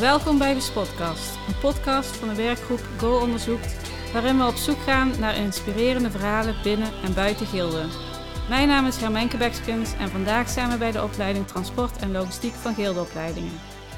Welkom 0.00 0.38
bij 0.38 0.54
de 0.54 0.60
Spotcast, 0.60 1.36
een 1.48 1.58
podcast 1.60 2.16
van 2.16 2.28
de 2.28 2.34
werkgroep 2.34 2.80
Go 2.98 3.18
Onderzoekt, 3.20 3.90
waarin 4.12 4.38
we 4.38 4.46
op 4.46 4.54
zoek 4.54 4.78
gaan 4.78 5.20
naar 5.20 5.36
inspirerende 5.36 6.10
verhalen 6.10 6.54
binnen 6.62 6.92
en 7.04 7.14
buiten 7.14 7.46
Gilde. 7.46 7.84
Mijn 8.48 8.68
naam 8.68 8.86
is 8.86 8.96
Hermenke 8.96 9.36
Bekskens 9.36 9.94
en 9.94 10.08
vandaag 10.08 10.48
zijn 10.48 10.70
we 10.70 10.78
bij 10.78 10.92
de 10.92 11.02
opleiding 11.02 11.46
Transport 11.46 11.96
en 11.96 12.12
Logistiek 12.12 12.52
van 12.52 12.74
Gildeopleidingen. 12.74 13.52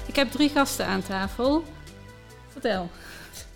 Ik 0.07 0.17
heb 0.17 0.31
drie 0.31 0.49
gasten 0.49 0.87
aan 0.87 1.03
tafel. 1.03 1.65
Vertel. 2.49 2.91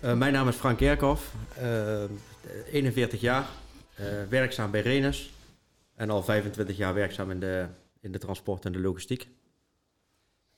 Uh, 0.03 0.13
mijn 0.13 0.33
naam 0.33 0.47
is 0.47 0.55
Frank 0.55 0.77
Kerkhoff, 0.77 1.33
uh, 1.61 2.03
41 2.71 3.21
jaar, 3.21 3.45
uh, 3.99 4.05
werkzaam 4.29 4.71
bij 4.71 4.81
Renes 4.81 5.31
en 5.95 6.09
al 6.09 6.23
25 6.23 6.77
jaar 6.77 6.93
werkzaam 6.93 7.31
in 7.31 7.39
de, 7.39 7.65
in 7.99 8.11
de 8.11 8.19
transport 8.19 8.65
en 8.65 8.71
de 8.71 8.79
logistiek. 8.79 9.27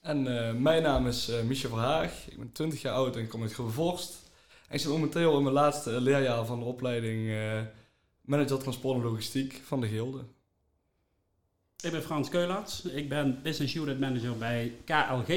En 0.03 0.25
uh, 0.25 0.53
mijn 0.53 0.83
naam 0.83 1.07
is 1.07 1.29
uh, 1.29 1.41
Michel 1.41 1.69
Verhaag, 1.69 2.27
ik 2.29 2.37
ben 2.37 2.51
20 2.51 2.81
jaar 2.81 2.93
oud 2.93 3.15
en 3.15 3.27
kom 3.27 3.41
uit 3.41 3.53
Vorst. 3.53 4.31
En 4.67 4.75
ik 4.75 4.79
zit 4.79 4.89
momenteel 4.89 5.37
in 5.37 5.43
mijn 5.43 5.55
laatste 5.55 6.01
leerjaar 6.01 6.45
van 6.45 6.59
de 6.59 6.65
opleiding 6.65 7.27
uh, 7.27 7.61
Manager 8.21 8.57
Transport 8.57 8.97
en 8.97 9.03
Logistiek 9.03 9.61
van 9.65 9.81
de 9.81 9.87
Gilde. 9.87 10.23
Ik 11.79 11.91
ben 11.91 12.01
Frans 12.01 12.29
Keulaerts, 12.29 12.81
ik 12.81 13.09
ben 13.09 13.41
Business 13.41 13.75
Unit 13.75 13.99
Manager 13.99 14.37
bij 14.37 14.73
KLG. 14.85 15.27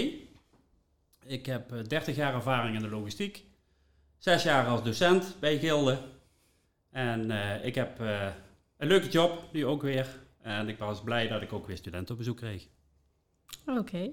Ik 1.24 1.46
heb 1.46 1.88
30 1.88 2.16
jaar 2.16 2.34
ervaring 2.34 2.76
in 2.76 2.82
de 2.82 2.88
logistiek, 2.88 3.44
6 4.18 4.42
jaar 4.42 4.66
als 4.66 4.82
docent 4.82 5.36
bij 5.40 5.58
Gilde. 5.58 5.98
En 6.90 7.30
ik 7.64 7.74
heb 7.74 7.98
een 8.76 8.88
leuke 8.88 9.08
job, 9.08 9.48
nu 9.52 9.66
ook 9.66 9.82
weer. 9.82 10.06
En 10.42 10.68
ik 10.68 10.78
was 10.78 11.02
blij 11.02 11.28
dat 11.28 11.42
ik 11.42 11.52
ook 11.52 11.66
weer 11.66 11.76
studenten 11.76 12.12
op 12.12 12.18
bezoek 12.18 12.36
kreeg. 12.36 12.66
Oké. 13.66 14.10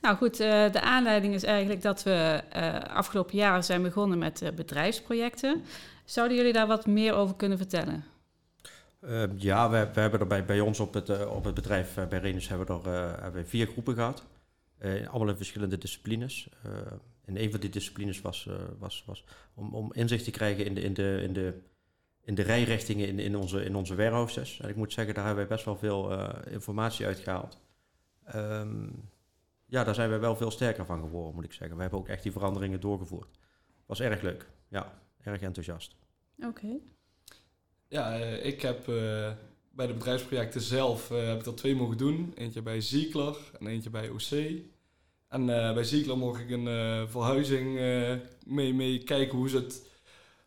Nou 0.00 0.16
goed, 0.16 0.40
uh, 0.40 0.72
de 0.72 0.80
aanleiding 0.80 1.34
is 1.34 1.42
eigenlijk 1.42 1.82
dat 1.82 2.02
we 2.02 2.42
uh, 2.56 2.78
afgelopen 2.80 3.36
jaar 3.36 3.64
zijn 3.64 3.82
begonnen 3.82 4.18
met 4.18 4.42
uh, 4.42 4.50
bedrijfsprojecten. 4.50 5.62
Zouden 6.04 6.36
jullie 6.36 6.52
daar 6.52 6.66
wat 6.66 6.86
meer 6.86 7.14
over 7.14 7.36
kunnen 7.36 7.58
vertellen? 7.58 8.04
ja, 9.36 9.70
we, 9.70 9.88
we, 9.94 10.00
hebben 10.00 10.30
er 10.30 10.44
bij, 10.44 10.60
ons 10.60 10.80
op 10.80 10.94
het, 10.94 11.26
op 11.26 11.44
het 11.44 11.54
bedrijf 11.54 11.94
bij 12.08 12.18
Renus 12.18 12.48
hebben 12.48 12.82
we 12.82 12.90
er 13.34 13.44
vier 13.46 13.66
groepen 13.66 13.94
gehad. 13.94 14.24
in 14.78 15.36
verschillende 15.36 15.78
disciplines. 15.78 16.48
en 17.24 17.42
een 17.42 17.50
van 17.50 17.60
die 17.60 17.70
disciplines 17.70 18.20
was, 18.20 18.48
was, 18.78 19.02
was 19.06 19.24
om, 19.54 19.74
om 19.74 19.92
inzicht 19.92 20.24
te 20.24 20.30
krijgen 20.30 20.64
in 20.64 20.74
de, 20.74 20.80
in 20.80 20.94
de, 20.94 21.20
in 21.22 21.32
de, 21.32 21.60
in 22.24 22.34
de 22.34 22.42
rijrichtingen 22.42 23.08
in, 23.08 23.18
in, 23.18 23.36
onze, 23.36 23.64
in 23.64 23.76
onze 23.76 23.94
warehouses. 23.94 24.60
En 24.60 24.68
ik 24.68 24.76
moet 24.76 24.92
zeggen, 24.92 25.14
daar 25.14 25.26
hebben 25.26 25.46
wij 25.46 25.56
best 25.56 25.66
wel 25.66 25.76
veel 25.76 26.28
informatie 26.50 27.06
uitgehaald. 27.06 27.58
Um, 28.34 29.10
ja, 29.66 29.84
daar 29.84 29.94
zijn 29.94 30.10
we 30.10 30.18
wel 30.18 30.36
veel 30.36 30.50
sterker 30.50 30.86
van 30.86 31.00
geworden, 31.00 31.34
moet 31.34 31.44
ik 31.44 31.52
zeggen. 31.52 31.76
We 31.76 31.82
hebben 31.82 32.00
ook 32.00 32.08
echt 32.08 32.22
die 32.22 32.32
veranderingen 32.32 32.80
doorgevoerd. 32.80 33.38
Was 33.86 34.00
erg 34.00 34.22
leuk. 34.22 34.50
Ja, 34.68 34.92
erg 35.22 35.40
enthousiast. 35.40 35.96
Oké. 36.38 36.46
Okay. 36.46 36.80
Ja, 37.88 38.18
uh, 38.18 38.44
ik 38.44 38.62
heb 38.62 38.88
uh, 38.88 39.30
bij 39.70 39.86
de 39.86 39.92
bedrijfsprojecten 39.92 40.60
zelf 40.60 41.10
uh, 41.10 41.26
heb 41.26 41.40
ik 41.40 41.46
er 41.46 41.54
twee 41.54 41.74
mogen 41.74 41.96
doen. 41.96 42.32
Eentje 42.36 42.62
bij 42.62 42.80
Ziekler 42.80 43.36
en 43.60 43.66
eentje 43.66 43.90
bij 43.90 44.08
OC. 44.08 44.60
En 45.28 45.46
bij 45.46 45.84
Ziekler 45.84 46.18
mocht 46.18 46.40
ik 46.40 46.50
een 46.50 47.08
verhuizing 47.08 47.74
mee, 48.46 48.74
mee 48.74 49.02
kijken 49.02 49.38
hoe 49.38 49.48
ze 49.48 49.56
het 49.56 49.86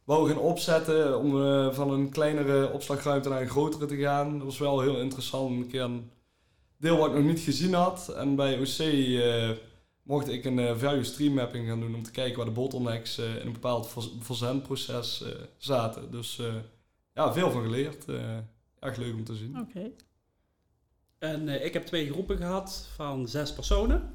wou 0.03 0.29
gaan 0.29 0.37
opzetten. 0.37 1.19
Om 1.19 1.31
van 1.73 1.91
een 1.91 2.09
kleinere 2.09 2.71
opslagruimte 2.71 3.29
naar 3.29 3.41
een 3.41 3.49
grotere 3.49 3.85
te 3.85 3.97
gaan. 3.97 4.37
Dat 4.37 4.47
was 4.47 4.57
wel 4.57 4.81
heel 4.81 4.99
interessant. 4.99 5.51
Een 5.51 5.67
keer 5.67 5.81
een 5.81 6.11
deel 6.85 6.97
wat 6.97 7.09
ik 7.09 7.15
nog 7.15 7.23
niet 7.23 7.39
gezien 7.39 7.73
had. 7.73 8.09
En 8.09 8.35
bij 8.35 8.59
OC 8.59 8.79
uh, 8.79 9.49
eh, 9.49 9.57
mocht 10.03 10.27
ik 10.27 10.45
een 10.45 10.57
uh, 10.57 10.77
value 10.77 11.03
stream 11.03 11.33
mapping 11.33 11.67
gaan 11.67 11.79
doen 11.79 11.95
om 11.95 12.03
te 12.03 12.11
kijken 12.11 12.37
waar 12.37 12.45
de 12.45 12.51
bottlenecks 12.51 13.19
uh, 13.19 13.35
in 13.35 13.45
een 13.45 13.53
bepaald 13.53 13.93
verzendproces 14.19 15.23
zaten. 15.57 16.11
Dus 16.11 16.41
ja, 17.13 17.33
veel 17.33 17.51
van 17.51 17.63
geleerd. 17.63 18.05
echt 18.79 18.97
leuk 18.97 19.13
om 19.13 19.23
te 19.23 19.35
zien. 19.35 19.59
Oké. 19.59 19.77
Okay. 19.77 19.93
En 21.19 21.65
ik 21.65 21.73
heb 21.73 21.85
twee 21.85 22.11
groepen 22.11 22.37
gehad 22.37 22.89
van 22.95 23.27
zes 23.27 23.53
personen. 23.53 24.13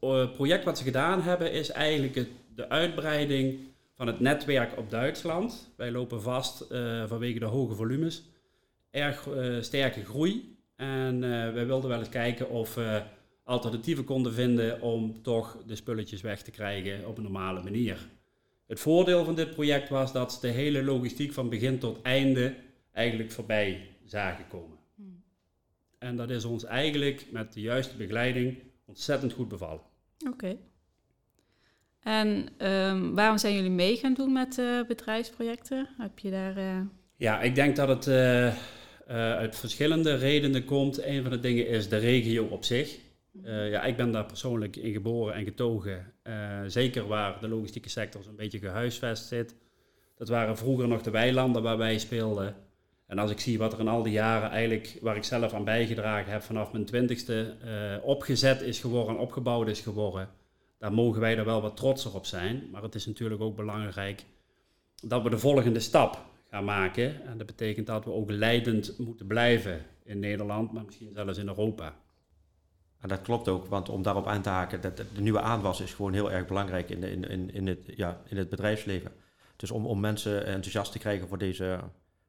Het 0.00 0.32
project 0.32 0.64
wat 0.64 0.78
ze 0.78 0.84
gedaan 0.84 1.22
hebben 1.22 1.52
is 1.52 1.70
eigenlijk 1.70 2.14
het, 2.14 2.28
de 2.54 2.68
uitbreiding 2.68 3.58
van 3.96 4.06
het 4.06 4.20
netwerk 4.20 4.78
op 4.78 4.90
Duitsland. 4.90 5.72
Wij 5.76 5.90
lopen 5.90 6.22
vast 6.22 6.66
vanwege 7.06 7.38
de 7.38 7.44
hoge 7.44 7.74
volumes. 7.74 8.22
Erg 8.90 9.28
sterke 9.60 10.04
groei 10.04 10.53
en 10.76 11.14
uh, 11.14 11.52
wij 11.52 11.66
wilden 11.66 11.90
wel 11.90 11.98
eens 11.98 12.08
kijken 12.08 12.50
of 12.50 12.74
we 12.74 13.02
alternatieven 13.44 14.04
konden 14.04 14.34
vinden 14.34 14.80
om 14.80 15.22
toch 15.22 15.62
de 15.66 15.76
spulletjes 15.76 16.20
weg 16.20 16.42
te 16.42 16.50
krijgen 16.50 17.08
op 17.08 17.16
een 17.16 17.22
normale 17.22 17.62
manier. 17.62 18.08
Het 18.66 18.80
voordeel 18.80 19.24
van 19.24 19.34
dit 19.34 19.50
project 19.50 19.88
was 19.88 20.12
dat 20.12 20.32
ze 20.32 20.40
de 20.40 20.48
hele 20.48 20.84
logistiek 20.84 21.32
van 21.32 21.48
begin 21.48 21.78
tot 21.78 22.02
einde 22.02 22.54
eigenlijk 22.92 23.32
voorbij 23.32 23.88
zagen 24.04 24.48
komen. 24.48 24.78
Hmm. 24.96 25.22
En 25.98 26.16
dat 26.16 26.30
is 26.30 26.44
ons 26.44 26.64
eigenlijk 26.64 27.26
met 27.30 27.52
de 27.52 27.60
juiste 27.60 27.96
begeleiding 27.96 28.58
ontzettend 28.84 29.32
goed 29.32 29.48
bevallen. 29.48 29.82
Oké. 30.30 30.56
En 32.00 32.48
um, 32.58 33.14
waarom 33.14 33.38
zijn 33.38 33.54
jullie 33.54 33.70
mee 33.70 33.96
gaan 33.96 34.14
doen 34.14 34.32
met 34.32 34.58
uh, 34.58 34.84
bedrijfsprojecten? 34.86 35.88
Heb 35.98 36.18
je 36.18 36.30
daar. 36.30 36.58
Uh... 36.58 36.80
Ja, 37.16 37.40
ik 37.40 37.54
denk 37.54 37.76
dat 37.76 37.88
het 37.88 38.06
uh, 38.06 38.54
uit 39.06 39.56
verschillende 39.56 40.14
redenen 40.14 40.64
komt. 40.64 41.02
Een 41.02 41.22
van 41.22 41.30
de 41.30 41.40
dingen 41.40 41.68
is 41.68 41.88
de 41.88 41.96
regio 41.96 42.44
op 42.44 42.64
zich. 42.64 42.98
Uh, 43.42 43.70
ja, 43.70 43.82
ik 43.82 43.96
ben 43.96 44.10
daar 44.10 44.24
persoonlijk 44.24 44.76
in 44.76 44.92
geboren 44.92 45.34
en 45.34 45.44
getogen. 45.44 46.12
Uh, 46.24 46.60
zeker 46.66 47.06
waar 47.06 47.40
de 47.40 47.48
logistieke 47.48 47.88
sector 47.88 48.22
zo'n 48.22 48.36
beetje 48.36 48.58
gehuisvest 48.58 49.26
zit. 49.26 49.54
Dat 50.16 50.28
waren 50.28 50.56
vroeger 50.56 50.88
nog 50.88 51.02
de 51.02 51.10
weilanden 51.10 51.62
waar 51.62 51.78
wij 51.78 51.98
speelden. 51.98 52.54
En 53.06 53.18
als 53.18 53.30
ik 53.30 53.40
zie 53.40 53.58
wat 53.58 53.72
er 53.72 53.80
in 53.80 53.88
al 53.88 54.02
die 54.02 54.12
jaren 54.12 54.50
eigenlijk, 54.50 54.98
waar 55.00 55.16
ik 55.16 55.24
zelf 55.24 55.52
aan 55.52 55.64
bijgedragen 55.64 56.32
heb, 56.32 56.42
vanaf 56.42 56.72
mijn 56.72 56.84
twintigste 56.84 57.54
opgezet 58.02 58.60
is 58.60 58.80
geworden, 58.80 59.18
opgebouwd 59.18 59.68
is 59.68 59.80
geworden, 59.80 60.28
daar 60.78 60.92
mogen 60.92 61.20
wij 61.20 61.36
er 61.36 61.44
wel 61.44 61.62
wat 61.62 61.76
trotser 61.76 62.14
op 62.14 62.26
zijn. 62.26 62.68
Maar 62.70 62.82
het 62.82 62.94
is 62.94 63.06
natuurlijk 63.06 63.40
ook 63.40 63.56
belangrijk 63.56 64.24
dat 65.02 65.22
we 65.22 65.30
de 65.30 65.38
volgende 65.38 65.80
stap 65.80 66.24
gaan 66.54 66.64
maken. 66.64 67.26
En 67.26 67.38
dat 67.38 67.46
betekent 67.46 67.86
dat 67.86 68.04
we 68.04 68.10
ook 68.10 68.30
leidend 68.30 68.98
moeten 68.98 69.26
blijven 69.26 69.84
in 70.04 70.18
Nederland, 70.18 70.72
maar 70.72 70.84
misschien 70.84 71.12
zelfs 71.14 71.38
in 71.38 71.48
Europa. 71.48 71.96
En 73.00 73.08
dat 73.08 73.22
klopt 73.22 73.48
ook, 73.48 73.66
want 73.66 73.88
om 73.88 74.02
daarop 74.02 74.26
aan 74.26 74.42
te 74.42 74.48
haken, 74.48 74.80
dat 74.80 74.96
de 74.96 75.04
nieuwe 75.20 75.40
aanwas 75.40 75.80
is 75.80 75.94
gewoon 75.94 76.12
heel 76.12 76.32
erg 76.32 76.46
belangrijk 76.46 76.90
in, 76.90 77.02
in, 77.02 77.24
in, 77.28 77.50
in, 77.50 77.66
het, 77.66 77.92
ja, 77.96 78.20
in 78.28 78.36
het 78.36 78.48
bedrijfsleven. 78.48 79.12
Dus 79.56 79.70
om, 79.70 79.86
om 79.86 80.00
mensen 80.00 80.46
enthousiast 80.46 80.92
te 80.92 80.98
krijgen 80.98 81.28
voor 81.28 81.38
deze, 81.38 81.80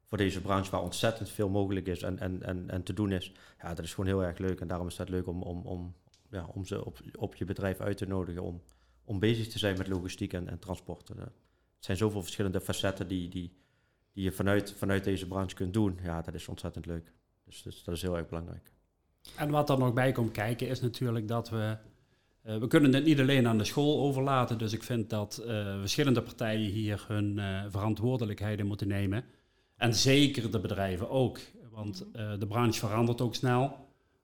voor 0.04 0.18
deze 0.18 0.40
branche 0.40 0.70
waar 0.70 0.82
ontzettend 0.82 1.28
veel 1.28 1.48
mogelijk 1.48 1.86
is 1.86 2.02
en, 2.02 2.18
en, 2.18 2.42
en, 2.42 2.70
en 2.70 2.82
te 2.82 2.92
doen 2.92 3.12
is, 3.12 3.32
ja, 3.62 3.74
dat 3.74 3.84
is 3.84 3.94
gewoon 3.94 4.10
heel 4.10 4.24
erg 4.24 4.38
leuk. 4.38 4.60
En 4.60 4.68
daarom 4.68 4.86
is 4.86 4.98
het 4.98 5.08
leuk 5.08 5.26
om, 5.26 5.42
om, 5.42 5.66
om, 5.66 5.94
ja, 6.30 6.46
om 6.54 6.66
ze 6.66 6.84
op, 6.84 6.98
op 7.18 7.34
je 7.34 7.44
bedrijf 7.44 7.80
uit 7.80 7.96
te 7.96 8.06
nodigen 8.06 8.42
om, 8.42 8.62
om 9.04 9.18
bezig 9.18 9.48
te 9.48 9.58
zijn 9.58 9.78
met 9.78 9.88
logistiek 9.88 10.32
en, 10.32 10.48
en 10.48 10.58
transport. 10.58 11.08
Het 11.08 11.84
zijn 11.84 11.96
zoveel 11.96 12.22
verschillende 12.22 12.60
facetten 12.60 13.08
die, 13.08 13.28
die, 13.28 13.52
die 14.16 14.24
je 14.24 14.32
vanuit, 14.32 14.74
vanuit 14.76 15.04
deze 15.04 15.26
branche 15.26 15.54
kunt 15.54 15.72
doen, 15.72 15.98
ja, 16.02 16.22
dat 16.22 16.34
is 16.34 16.48
ontzettend 16.48 16.86
leuk. 16.86 17.12
Dus, 17.44 17.62
dus 17.62 17.84
dat 17.84 17.94
is 17.94 18.02
heel 18.02 18.16
erg 18.16 18.28
belangrijk. 18.28 18.72
En 19.36 19.50
wat 19.50 19.70
er 19.70 19.78
nog 19.78 19.92
bij 19.92 20.12
komt 20.12 20.30
kijken 20.32 20.68
is 20.68 20.80
natuurlijk 20.80 21.28
dat 21.28 21.48
we. 21.48 21.76
Uh, 22.46 22.56
we 22.56 22.66
kunnen 22.66 22.94
het 22.94 23.04
niet 23.04 23.20
alleen 23.20 23.46
aan 23.46 23.58
de 23.58 23.64
school 23.64 24.00
overlaten. 24.00 24.58
Dus 24.58 24.72
ik 24.72 24.82
vind 24.82 25.10
dat 25.10 25.42
uh, 25.46 25.46
verschillende 25.80 26.22
partijen 26.22 26.70
hier 26.70 27.04
hun 27.08 27.36
uh, 27.36 27.64
verantwoordelijkheden 27.68 28.66
moeten 28.66 28.88
nemen. 28.88 29.24
En 29.76 29.94
zeker 29.94 30.50
de 30.50 30.60
bedrijven 30.60 31.10
ook. 31.10 31.38
Want 31.70 32.06
de 32.12 32.46
branche 32.48 32.78
verandert 32.78 33.20
ook 33.20 33.34
snel. 33.34 33.76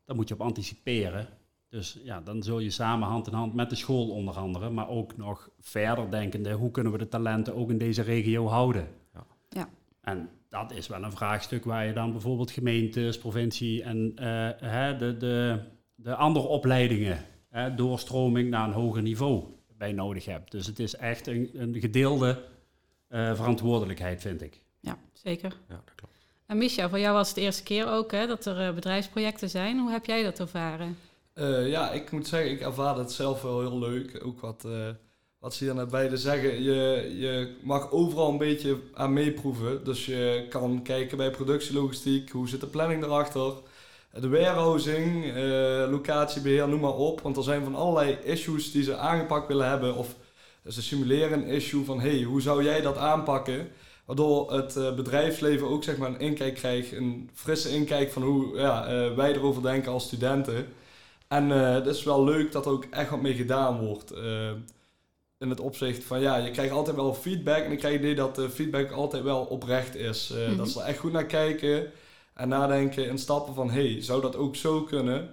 Daar 0.04 0.16
moet 0.16 0.28
je 0.28 0.34
op 0.34 0.40
anticiperen. 0.40 1.28
Dus 1.68 1.98
ja, 2.04 2.20
dan 2.20 2.42
zul 2.42 2.58
je 2.58 2.70
samen 2.70 3.08
hand 3.08 3.26
in 3.26 3.32
hand 3.32 3.54
met 3.54 3.70
de 3.70 3.76
school 3.76 4.10
onder 4.10 4.34
andere, 4.34 4.70
maar 4.70 4.88
ook 4.88 5.16
nog 5.16 5.50
verder 5.58 6.10
denkende, 6.10 6.52
hoe 6.52 6.70
kunnen 6.70 6.92
we 6.92 6.98
de 6.98 7.08
talenten 7.08 7.54
ook 7.54 7.70
in 7.70 7.78
deze 7.78 8.02
regio 8.02 8.46
houden? 8.46 8.88
Ja. 9.14 9.26
ja. 9.48 9.68
En 10.02 10.28
dat 10.48 10.72
is 10.72 10.86
wel 10.86 11.02
een 11.02 11.12
vraagstuk 11.12 11.64
waar 11.64 11.86
je 11.86 11.92
dan 11.92 12.12
bijvoorbeeld 12.12 12.50
gemeentes, 12.50 13.18
provincie 13.18 13.82
en 13.82 14.12
uh, 14.14 14.48
hè, 14.56 14.96
de, 14.96 15.16
de, 15.16 15.58
de 15.94 16.14
andere 16.14 16.46
opleidingen, 16.46 17.24
hè, 17.48 17.74
doorstroming 17.74 18.50
naar 18.50 18.66
een 18.66 18.74
hoger 18.74 19.02
niveau 19.02 19.44
bij 19.78 19.92
nodig 19.92 20.24
hebt. 20.24 20.50
Dus 20.50 20.66
het 20.66 20.78
is 20.78 20.96
echt 20.96 21.26
een, 21.26 21.50
een 21.54 21.80
gedeelde 21.80 22.42
uh, 23.08 23.34
verantwoordelijkheid, 23.34 24.20
vind 24.20 24.42
ik. 24.42 24.60
Ja, 24.80 24.98
zeker. 25.12 25.56
Ja, 25.68 25.82
dat 25.84 25.94
klopt. 25.94 26.12
En 26.46 26.58
Micha, 26.58 26.88
voor 26.88 26.98
jou 26.98 27.14
was 27.14 27.26
het 27.26 27.36
de 27.36 27.42
eerste 27.42 27.62
keer 27.62 27.88
ook 27.88 28.10
hè, 28.10 28.26
dat 28.26 28.46
er 28.46 28.68
uh, 28.68 28.74
bedrijfsprojecten 28.74 29.50
zijn. 29.50 29.78
Hoe 29.78 29.90
heb 29.90 30.06
jij 30.06 30.22
dat 30.22 30.40
ervaren? 30.40 30.96
ja, 31.66 31.90
ik 31.90 32.10
moet 32.10 32.26
zeggen, 32.26 32.50
ik 32.50 32.60
ervaar 32.60 32.96
het 32.96 33.12
zelf 33.12 33.42
wel 33.42 33.60
heel 33.60 33.78
leuk. 33.78 34.20
Ook 34.24 34.40
wat 34.40 34.66
wat 35.42 35.54
ze 35.54 35.64
hier 35.64 35.74
net 35.74 35.90
beide 35.90 36.16
zeggen, 36.16 36.62
je, 36.62 37.14
je 37.18 37.54
mag 37.62 37.90
overal 37.90 38.30
een 38.30 38.38
beetje 38.38 38.76
aan 38.94 39.12
meeproeven. 39.12 39.84
Dus 39.84 40.06
je 40.06 40.46
kan 40.48 40.82
kijken 40.82 41.16
bij 41.16 41.30
productielogistiek, 41.30 42.30
hoe 42.30 42.48
zit 42.48 42.60
de 42.60 42.66
planning 42.66 43.04
erachter? 43.04 43.52
de 44.20 44.28
warehousing, 44.28 45.24
uh, 45.24 45.34
locatiebeheer, 45.90 46.68
noem 46.68 46.80
maar 46.80 46.94
op. 46.94 47.20
Want 47.20 47.36
er 47.36 47.42
zijn 47.42 47.64
van 47.64 47.74
allerlei 47.74 48.18
issues 48.22 48.72
die 48.72 48.82
ze 48.82 48.96
aangepakt 48.96 49.48
willen 49.48 49.68
hebben. 49.68 49.96
Of 49.96 50.14
ze 50.68 50.82
simuleren 50.82 51.32
een 51.32 51.46
issue 51.46 51.84
van, 51.84 52.00
hey, 52.00 52.22
hoe 52.22 52.40
zou 52.40 52.64
jij 52.64 52.80
dat 52.80 52.96
aanpakken? 52.96 53.68
Waardoor 54.04 54.52
het 54.52 54.76
uh, 54.76 54.94
bedrijfsleven 54.94 55.68
ook 55.68 55.84
zeg 55.84 55.96
maar, 55.96 56.08
een 56.08 56.20
inkijk 56.20 56.54
krijgt, 56.54 56.92
een 56.92 57.30
frisse 57.34 57.70
inkijk 57.70 58.12
van 58.12 58.22
hoe 58.22 58.56
ja, 58.56 58.92
uh, 58.92 59.14
wij 59.14 59.32
erover 59.32 59.62
denken 59.62 59.92
als 59.92 60.04
studenten. 60.04 60.66
En 61.28 61.48
het 61.50 61.86
is 61.86 62.02
wel 62.04 62.24
leuk 62.24 62.52
dat 62.52 62.66
er 62.66 62.72
ook 62.72 62.84
echt 62.90 63.10
wat 63.10 63.22
mee 63.22 63.34
gedaan 63.34 63.78
wordt. 63.78 64.12
In 65.42 65.50
het 65.50 65.60
opzicht 65.60 66.04
van, 66.04 66.20
ja, 66.20 66.36
je 66.36 66.50
krijgt 66.50 66.72
altijd 66.72 66.96
wel 66.96 67.14
feedback. 67.14 67.64
En 67.64 67.72
ik 67.72 67.78
krijg 67.78 67.94
het 67.94 68.02
idee 68.02 68.14
dat 68.14 68.34
de 68.34 68.50
feedback 68.50 68.90
altijd 68.90 69.22
wel 69.22 69.44
oprecht 69.44 69.94
is. 69.94 70.32
Mm 70.34 70.44
-hmm. 70.44 70.56
Dat 70.56 70.68
ze 70.68 70.80
er 70.80 70.86
echt 70.86 70.98
goed 70.98 71.12
naar 71.12 71.26
kijken. 71.26 71.90
En 72.34 72.48
nadenken 72.48 73.08
in 73.08 73.18
stappen 73.18 73.54
van, 73.54 73.70
hey, 73.70 74.02
zou 74.02 74.20
dat 74.20 74.36
ook 74.36 74.56
zo 74.56 74.82
kunnen? 74.82 75.30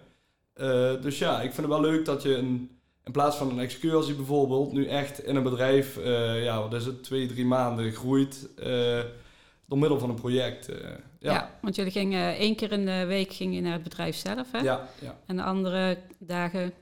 Uh, 0.55 1.01
dus 1.01 1.17
ja, 1.17 1.35
ik 1.41 1.53
vind 1.53 1.67
het 1.67 1.75
wel 1.75 1.81
leuk 1.81 2.05
dat 2.05 2.23
je 2.23 2.35
een, 2.35 2.79
in 3.03 3.11
plaats 3.11 3.35
van 3.35 3.49
een 3.49 3.59
excursie 3.59 4.15
bijvoorbeeld, 4.15 4.71
nu 4.71 4.85
echt 4.85 5.23
in 5.23 5.35
een 5.35 5.43
bedrijf, 5.43 5.97
uh, 5.97 6.43
ja, 6.43 6.61
wat 6.61 6.73
is 6.73 6.85
het, 6.85 7.03
twee, 7.03 7.27
drie 7.27 7.45
maanden 7.45 7.91
groeit 7.91 8.49
door 9.65 9.77
middel 9.77 9.99
van 9.99 10.09
een 10.09 10.15
project. 10.15 10.69
ja. 11.19 11.33
ja. 11.33 11.57
want 11.61 11.75
jullie 11.75 11.91
gingen 11.91 12.35
één 12.35 12.55
keer 12.55 12.71
in 12.71 12.85
de 12.85 13.05
week 13.05 13.33
ging 13.33 13.55
je 13.55 13.61
naar 13.61 13.73
het 13.73 13.83
bedrijf 13.83 14.15
zelf, 14.15 14.51
hè? 14.51 14.59
Ja, 14.59 14.89
ja. 15.01 15.17
En 15.25 15.35
de 15.35 15.43
andere 15.43 15.97
dagen 16.17 16.73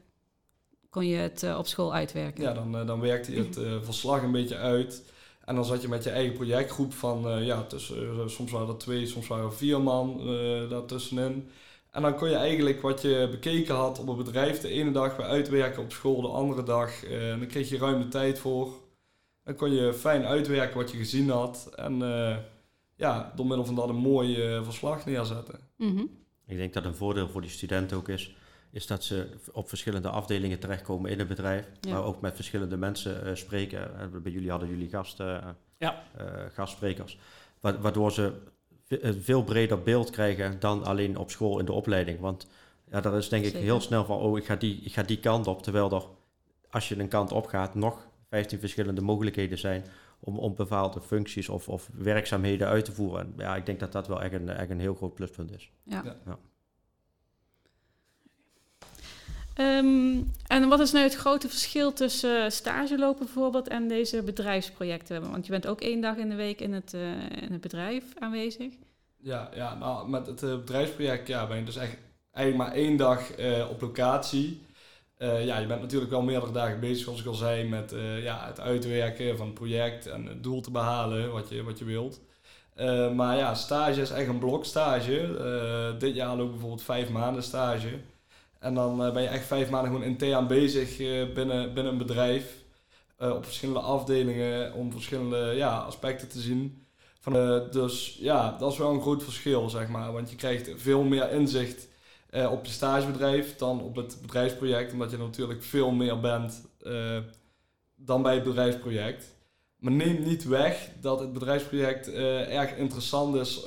kon 0.97 1.07
je 1.07 1.15
het 1.15 1.55
op 1.57 1.67
school 1.67 1.93
uitwerken. 1.93 2.43
Ja, 2.43 2.53
dan, 2.53 2.85
dan 2.85 2.99
werkte 2.99 3.31
je 3.31 3.37
het 3.37 3.59
verslag 3.89 4.21
een 4.21 4.31
beetje 4.31 4.57
uit. 4.57 5.03
En 5.45 5.55
dan 5.55 5.65
zat 5.65 5.81
je 5.81 5.87
met 5.87 6.03
je 6.03 6.09
eigen 6.09 6.33
projectgroep 6.33 6.93
van, 6.93 7.27
uh, 7.27 7.45
ja, 7.45 7.63
tussen, 7.63 8.03
uh, 8.03 8.27
soms 8.27 8.51
waren 8.51 8.67
er 8.67 8.77
twee, 8.77 9.05
soms 9.05 9.27
waren 9.27 9.45
er 9.45 9.53
vier 9.53 9.81
man 9.81 10.19
uh, 10.21 10.69
daartussenin. 10.69 11.49
En 11.91 12.01
dan 12.01 12.15
kon 12.15 12.29
je 12.29 12.35
eigenlijk 12.35 12.81
wat 12.81 13.01
je 13.01 13.27
bekeken 13.31 13.75
had 13.75 13.99
op 13.99 14.07
het 14.07 14.17
bedrijf 14.17 14.59
de 14.59 14.69
ene 14.69 14.91
dag 14.91 15.15
weer 15.15 15.25
uitwerken 15.25 15.83
op 15.83 15.91
school, 15.91 16.21
de 16.21 16.27
andere 16.27 16.63
dag. 16.63 17.03
en 17.03 17.39
dan 17.39 17.47
kreeg 17.47 17.69
je 17.69 17.77
ruim 17.77 18.01
de 18.01 18.07
tijd 18.07 18.39
voor. 18.39 18.73
Dan 19.43 19.55
kon 19.55 19.71
je 19.71 19.93
fijn 19.93 20.25
uitwerken 20.25 20.77
wat 20.77 20.91
je 20.91 20.97
gezien 20.97 21.29
had. 21.29 21.69
En 21.75 21.99
ja, 22.95 23.33
door 23.35 23.45
middel 23.45 23.65
van 23.65 23.75
dat 23.75 23.89
een 23.89 23.95
mooi 23.95 24.35
verslag 24.63 25.05
neerzetten. 25.05 25.59
Mm 25.77 25.95
-hmm. 25.95 26.09
Ik 26.47 26.57
denk 26.57 26.73
dat 26.73 26.85
een 26.85 26.95
voordeel 26.95 27.29
voor 27.29 27.41
die 27.41 27.49
studenten 27.49 27.97
ook 27.97 28.09
is 28.09 28.35
is 28.71 28.87
dat 28.87 29.03
ze 29.03 29.29
op 29.51 29.69
verschillende 29.69 30.09
afdelingen 30.09 30.59
terechtkomen 30.59 31.11
in 31.11 31.19
het 31.19 31.27
bedrijf, 31.27 31.69
ja. 31.81 31.91
maar 31.91 32.03
ook 32.03 32.21
met 32.21 32.35
verschillende 32.35 32.77
mensen 32.77 33.27
uh, 33.27 33.35
spreken. 33.35 33.91
Uh, 34.13 34.21
bij 34.21 34.31
jullie 34.31 34.49
hadden 34.49 34.69
jullie 34.69 34.89
gast, 34.89 35.19
uh, 35.19 35.37
ja. 35.77 36.03
gastsprekers, 36.53 37.19
wa 37.59 37.79
waardoor 37.79 38.11
ze 38.11 38.33
een 38.87 39.21
veel 39.21 39.43
breder 39.43 39.81
beeld 39.81 40.09
krijgen 40.09 40.59
dan 40.59 40.83
alleen 40.83 41.17
op 41.17 41.31
school 41.31 41.59
in 41.59 41.65
de 41.65 41.73
opleiding. 41.73 42.19
Want 42.19 42.47
ja, 42.91 43.01
dat 43.01 43.13
is 43.13 43.29
denk 43.29 43.45
ik 43.45 43.53
heel 43.53 43.81
snel 43.81 44.05
van, 44.05 44.17
oh, 44.17 44.37
ik 44.37 44.45
ga, 44.45 44.55
die, 44.55 44.81
ik 44.83 44.93
ga 44.93 45.03
die 45.03 45.19
kant 45.19 45.47
op, 45.47 45.63
terwijl 45.63 45.91
er, 45.91 46.03
als 46.69 46.89
je 46.89 46.99
een 46.99 47.07
kant 47.07 47.31
op 47.31 47.45
gaat, 47.45 47.75
nog 47.75 48.07
15 48.29 48.59
verschillende 48.59 49.01
mogelijkheden 49.01 49.57
zijn 49.57 49.85
om, 50.19 50.39
om 50.39 50.55
bepaalde 50.55 51.01
functies 51.01 51.49
of, 51.49 51.69
of 51.69 51.89
werkzaamheden 51.93 52.67
uit 52.67 52.85
te 52.85 52.91
voeren. 52.91 53.19
En 53.19 53.33
ja, 53.37 53.55
ik 53.55 53.65
denk 53.65 53.79
dat 53.79 53.91
dat 53.91 54.07
wel 54.07 54.21
echt 54.21 54.33
een, 54.33 54.49
echt 54.49 54.69
een 54.69 54.79
heel 54.79 54.95
groot 54.95 55.13
pluspunt 55.13 55.51
is. 55.51 55.71
ja. 55.83 56.17
ja. 56.25 56.37
Um, 59.59 60.31
en 60.47 60.69
wat 60.69 60.79
is 60.79 60.91
nou 60.91 61.03
het 61.03 61.15
grote 61.15 61.49
verschil 61.49 61.93
tussen 61.93 62.51
stage 62.51 62.97
lopen 62.97 63.25
bijvoorbeeld 63.25 63.67
en 63.67 63.87
deze 63.87 64.23
bedrijfsprojecten? 64.23 65.31
Want 65.31 65.45
je 65.45 65.51
bent 65.51 65.67
ook 65.67 65.81
één 65.81 66.01
dag 66.01 66.15
in 66.15 66.29
de 66.29 66.35
week 66.35 66.61
in 66.61 66.73
het, 66.73 66.93
uh, 66.93 67.01
in 67.41 67.51
het 67.51 67.61
bedrijf 67.61 68.03
aanwezig. 68.19 68.73
Ja, 69.17 69.49
ja 69.55 69.75
nou, 69.75 70.09
met 70.09 70.27
het 70.27 70.43
uh, 70.43 70.55
bedrijfsproject 70.55 71.27
ja, 71.27 71.47
ben 71.47 71.57
je 71.57 71.63
dus 71.63 71.75
echt 71.75 71.97
eigenlijk 72.31 72.69
maar 72.69 72.79
één 72.79 72.97
dag 72.97 73.39
uh, 73.39 73.69
op 73.69 73.81
locatie. 73.81 74.61
ja, 75.19 75.57
je 75.57 75.67
bent 75.67 75.81
natuurlijk 75.81 76.11
wel 76.11 76.21
meerdere 76.21 76.51
dagen 76.51 76.79
bezig, 76.79 77.03
zoals 77.03 77.19
ik 77.19 77.25
al 77.25 77.33
zei, 77.33 77.69
met 77.69 77.93
ja, 78.21 78.45
het 78.47 78.59
uitwerken 78.59 79.37
van 79.37 79.45
het 79.45 79.55
project 79.55 80.05
en 80.05 80.25
het 80.25 80.43
doel 80.43 80.61
te 80.61 80.71
behalen 80.71 81.31
wat 81.31 81.49
je, 81.49 81.63
wat 81.63 81.79
je 81.79 81.85
wilt. 81.85 82.21
maar 83.15 83.37
ja, 83.37 83.55
stage 83.55 84.01
is 84.01 84.11
echt 84.11 84.27
een 84.27 84.39
blokstage. 84.39 85.95
dit 85.99 86.15
jaar 86.15 86.35
loop 86.35 86.45
ik 86.45 86.51
bijvoorbeeld 86.51 86.83
vijf 86.83 87.09
maanden 87.09 87.43
stage. 87.43 87.99
En 88.59 88.73
dan 88.73 89.05
uh, 89.05 89.13
ben 89.13 89.21
je 89.21 89.27
echt 89.27 89.45
vijf 89.45 89.69
maanden 89.69 89.91
gewoon 89.91 90.07
intern 90.07 90.33
aan 90.33 90.47
bezig 90.47 90.99
uh, 90.99 91.33
binnen, 91.33 91.73
binnen 91.73 91.91
een 91.91 91.97
bedrijf. 91.97 92.65
Uh, 93.21 93.33
op 93.33 93.45
verschillende 93.45 93.79
afdelingen 93.79 94.73
om 94.73 94.91
verschillende 94.91 95.53
ja, 95.55 95.77
aspecten 95.77 96.27
te 96.27 96.39
zien. 96.39 96.85
Van, 97.19 97.33
dus 97.71 98.17
ja, 98.19 98.55
dat 98.59 98.71
is 98.71 98.77
wel 98.77 98.91
een 98.91 99.01
groot 99.01 99.23
verschil, 99.23 99.69
zeg 99.69 99.87
maar. 99.87 100.13
Want 100.13 100.29
je 100.29 100.35
krijgt 100.35 100.69
veel 100.75 101.03
meer 101.03 101.31
inzicht 101.31 101.87
op 102.49 102.65
je 102.65 102.71
stagebedrijf 102.71 103.55
dan 103.55 103.81
op 103.81 103.95
het 103.95 104.17
bedrijfsproject. 104.21 104.93
Omdat 104.93 105.11
je 105.11 105.17
natuurlijk 105.17 105.63
veel 105.63 105.91
meer 105.91 106.19
bent 106.19 106.61
dan 107.95 108.21
bij 108.21 108.33
het 108.33 108.43
bedrijfsproject. 108.43 109.35
Maar 109.77 109.91
neem 109.91 110.23
niet 110.23 110.43
weg 110.43 110.89
dat 111.01 111.19
het 111.19 111.33
bedrijfsproject 111.33 112.11
erg 112.49 112.75
interessant 112.75 113.35
is 113.35 113.65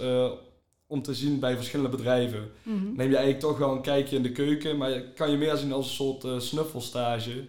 om 0.90 1.02
te 1.02 1.14
zien 1.14 1.40
bij 1.40 1.56
verschillende 1.56 1.96
bedrijven. 1.96 2.50
Mhm. 2.62 2.84
Neem 2.84 3.10
je 3.10 3.16
eigenlijk 3.16 3.40
toch 3.40 3.58
wel 3.58 3.72
een 3.72 3.82
kijkje 3.82 4.16
in 4.16 4.22
de 4.22 4.32
keuken, 4.32 4.76
maar 4.76 5.00
kan 5.00 5.30
je 5.30 5.36
meer 5.36 5.56
zien 5.56 5.72
als 5.72 5.86
een 5.86 5.94
soort 5.94 6.24
uh, 6.24 6.38
snuffelstage 6.38 7.44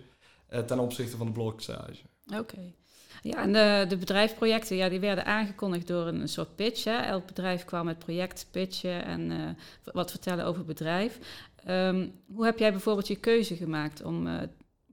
uh, 0.53 0.59
ten 0.59 0.79
opzichte 0.79 1.17
van 1.17 1.25
de 1.25 1.31
blokstage. 1.31 2.01
Oké. 2.37 2.73
Ja, 3.21 3.41
en 3.41 3.53
de, 3.53 3.85
de 3.89 3.97
bedrijfsprojecten, 3.97 4.75
ja, 4.75 4.89
die 4.89 4.99
werden 4.99 5.25
aangekondigd 5.25 5.87
door 5.87 6.07
een, 6.07 6.27
soort 6.27 6.55
pitch. 6.55 6.83
Hè. 6.83 6.97
Elk 6.97 7.25
bedrijf 7.25 7.65
kwam 7.65 7.85
met 7.85 7.99
project 7.99 8.47
pitchen 8.51 9.05
en 9.05 9.31
uh, 9.31 9.49
wat 9.93 10.11
vertellen 10.11 10.45
over 10.45 10.57
het 10.57 10.67
bedrijf. 10.67 11.19
Um, 11.67 12.11
hoe 12.33 12.45
heb 12.45 12.59
jij 12.59 12.71
bijvoorbeeld 12.71 13.07
je 13.07 13.15
keuze 13.15 13.55
gemaakt 13.55 14.03
om 14.03 14.23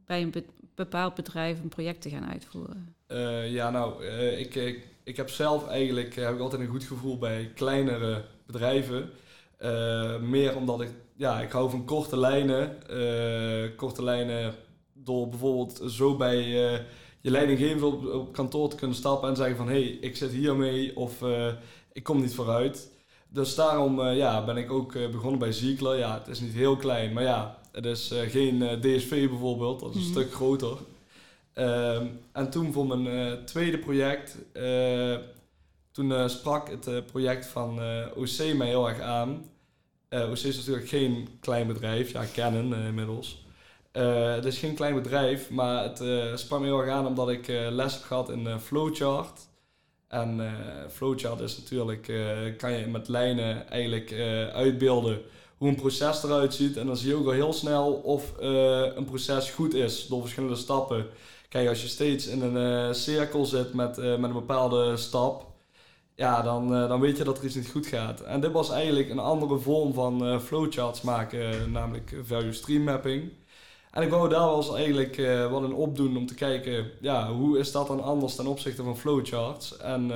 bij 0.07 0.23
een 0.23 0.31
be 0.31 0.45
bepaald 0.75 1.15
bedrijf 1.15 1.61
een 1.63 1.69
project 1.69 2.03
te 2.03 2.11
gaan 2.11 2.31
uitvoeren? 2.31 2.97
Ja, 3.47 3.71
nou, 3.71 4.05
ik, 4.37 4.55
ik, 4.55 4.87
ik 5.05 5.17
heb 5.17 5.31
zelf 5.31 5.69
eigenlijk 5.69 6.15
heb 6.15 6.35
ik 6.35 6.41
altijd 6.41 6.61
een 6.61 6.67
goed 6.69 6.85
gevoel 6.85 7.19
bij 7.19 7.51
kleinere 7.55 8.25
bedrijven. 8.47 9.11
Uh, 9.61 10.19
meer 10.19 10.57
omdat 10.57 10.81
ik, 10.81 10.91
ja, 11.17 11.41
ik 11.41 11.51
hou 11.51 11.71
van 11.71 11.85
korte 11.85 12.19
lijnen. 12.19 12.77
Korte 13.77 14.03
lijnen 14.03 14.55
door 14.93 15.29
bijvoorbeeld 15.29 15.83
zo 15.87 16.17
bij 16.17 16.49
je 17.21 17.31
leidinggevende 17.31 17.87
op, 17.87 18.07
op 18.07 18.33
kantoor 18.33 18.69
te 18.69 18.77
kunnen 18.77 18.97
stappen 18.97 19.29
en 19.29 19.37
zeggen 19.37 19.57
van 19.57 19.69
hé, 19.69 19.83
hey, 19.83 19.99
ik 20.01 20.17
zit 20.17 20.31
hiermee 20.31 20.97
of 20.97 21.23
ik 21.93 22.03
kom 22.03 22.21
niet 22.21 22.35
vooruit. 22.35 22.91
Dus 23.29 23.55
daarom 23.55 24.03
ja, 24.03 24.45
ben 24.45 24.57
ik 24.57 24.71
ook 24.71 24.93
begonnen 24.93 25.39
bij 25.39 25.53
Ziegler. 25.53 25.99
Ja, 25.99 26.19
het 26.19 26.29
is 26.29 26.41
niet 26.41 26.53
heel 26.53 26.77
klein, 26.77 27.13
maar 27.13 27.23
ja, 27.23 27.59
het 27.73 27.85
is 27.85 28.15
geen 28.29 28.59
DSV 28.81 29.29
bijvoorbeeld, 29.29 29.81
dat 29.81 29.89
is 29.89 29.95
een 29.95 30.01
mm 30.01 30.13
-hmm. 30.13 30.23
stuk 30.23 30.35
groter. 30.35 30.77
Ehm, 31.59 32.07
en 32.33 32.51
toen 32.51 32.73
voor 32.73 32.87
mijn 32.87 33.45
tweede 33.45 33.79
project 33.79 34.37
toen 35.99 36.11
uh, 36.11 36.29
sprak 36.29 36.71
het 36.71 36.87
uh, 36.87 36.99
project 37.11 37.47
van 37.47 37.79
uh, 37.79 38.07
OC 38.17 38.55
mij 38.57 38.67
heel 38.67 38.89
erg 38.89 39.01
aan. 39.01 39.45
OC 40.11 40.37
is 40.37 40.57
natuurlijk 40.57 40.89
geen 40.89 41.29
klein 41.41 41.67
bedrijf, 41.67 42.13
ja, 42.13 42.25
kennen 42.33 42.73
inmiddels. 42.73 43.47
het 43.93 44.45
is 44.45 44.59
geen 44.59 44.75
klein 44.75 44.95
bedrijf, 44.95 45.51
maar 45.51 45.83
het 45.83 46.03
sprak 46.39 46.61
me 46.61 46.67
heel 46.67 46.81
erg 46.81 46.91
aan 46.91 47.07
omdat 47.07 47.29
ik 47.29 47.47
les 47.71 47.95
heb 47.95 48.03
gehad 48.03 48.31
in 48.31 48.59
Flowchart. 48.61 49.41
En 50.09 50.55
Flowchart 50.91 51.41
is 51.41 51.59
natuurlijk, 51.59 52.13
kan 52.59 52.73
je 52.73 52.87
met 52.87 53.09
lijnen 53.09 53.69
eigenlijk 53.71 54.13
uitbeelden 54.53 55.21
hoe 55.57 55.69
een 55.69 55.75
proces 55.75 56.23
eruit 56.23 56.55
ziet. 56.55 56.77
En 56.77 56.87
dan 56.87 56.97
zie 56.97 57.09
je 57.09 57.15
ook 57.15 57.27
al 57.27 57.33
heel 57.33 57.53
snel 57.53 57.93
of 57.93 58.33
een 58.97 59.05
proces 59.05 59.51
goed 59.51 59.75
is 59.75 60.07
door 60.07 60.21
verschillende 60.21 60.57
stappen. 60.57 61.07
Kijk, 61.49 61.69
als 61.69 61.83
je 61.83 61.89
steeds 61.89 62.27
in 62.27 62.43
een 62.43 62.95
cirkel 62.95 63.45
zit 63.45 63.75
met, 63.75 63.97
met 63.97 64.23
een 64.23 64.33
bepaalde 64.33 64.97
stap, 64.97 65.47
ja, 66.15 66.43
dan, 66.43 66.75
uh, 66.75 66.89
dan 66.89 67.01
weet 67.01 67.17
je 67.17 67.25
dat 67.25 67.39
er 67.39 67.45
iets 67.45 67.55
niet 67.55 67.71
goed 67.71 67.87
gaat. 67.87 68.21
En 68.21 68.41
dit 68.41 68.53
was 68.53 68.71
eigenlijk 68.71 69.11
een 69.11 69.19
andere 69.19 69.59
vorm 69.59 69.95
van 69.95 70.41
flowcharts 70.41 71.03
maken, 71.03 71.73
namelijk 71.73 72.17
value 72.23 72.53
stream 72.53 72.83
mapping. 72.83 73.33
En 73.91 74.03
ik 74.03 74.11
wou 74.11 74.29
daar 74.29 74.41
wel 74.41 74.57
eens 74.57 74.75
eigenlijk 74.75 75.17
wat 75.51 75.63
in 75.63 75.75
opdoen 75.75 76.17
om 76.17 76.27
te 76.27 76.35
kijken, 76.35 76.91
ja, 77.01 77.33
hoe 77.33 77.59
is 77.59 77.73
dat 77.73 77.87
dan 77.87 78.03
anders 78.03 78.35
ten 78.35 78.47
opzichte 78.47 78.83
van 78.83 78.97
flowcharts? 78.97 79.77
En 79.77 80.07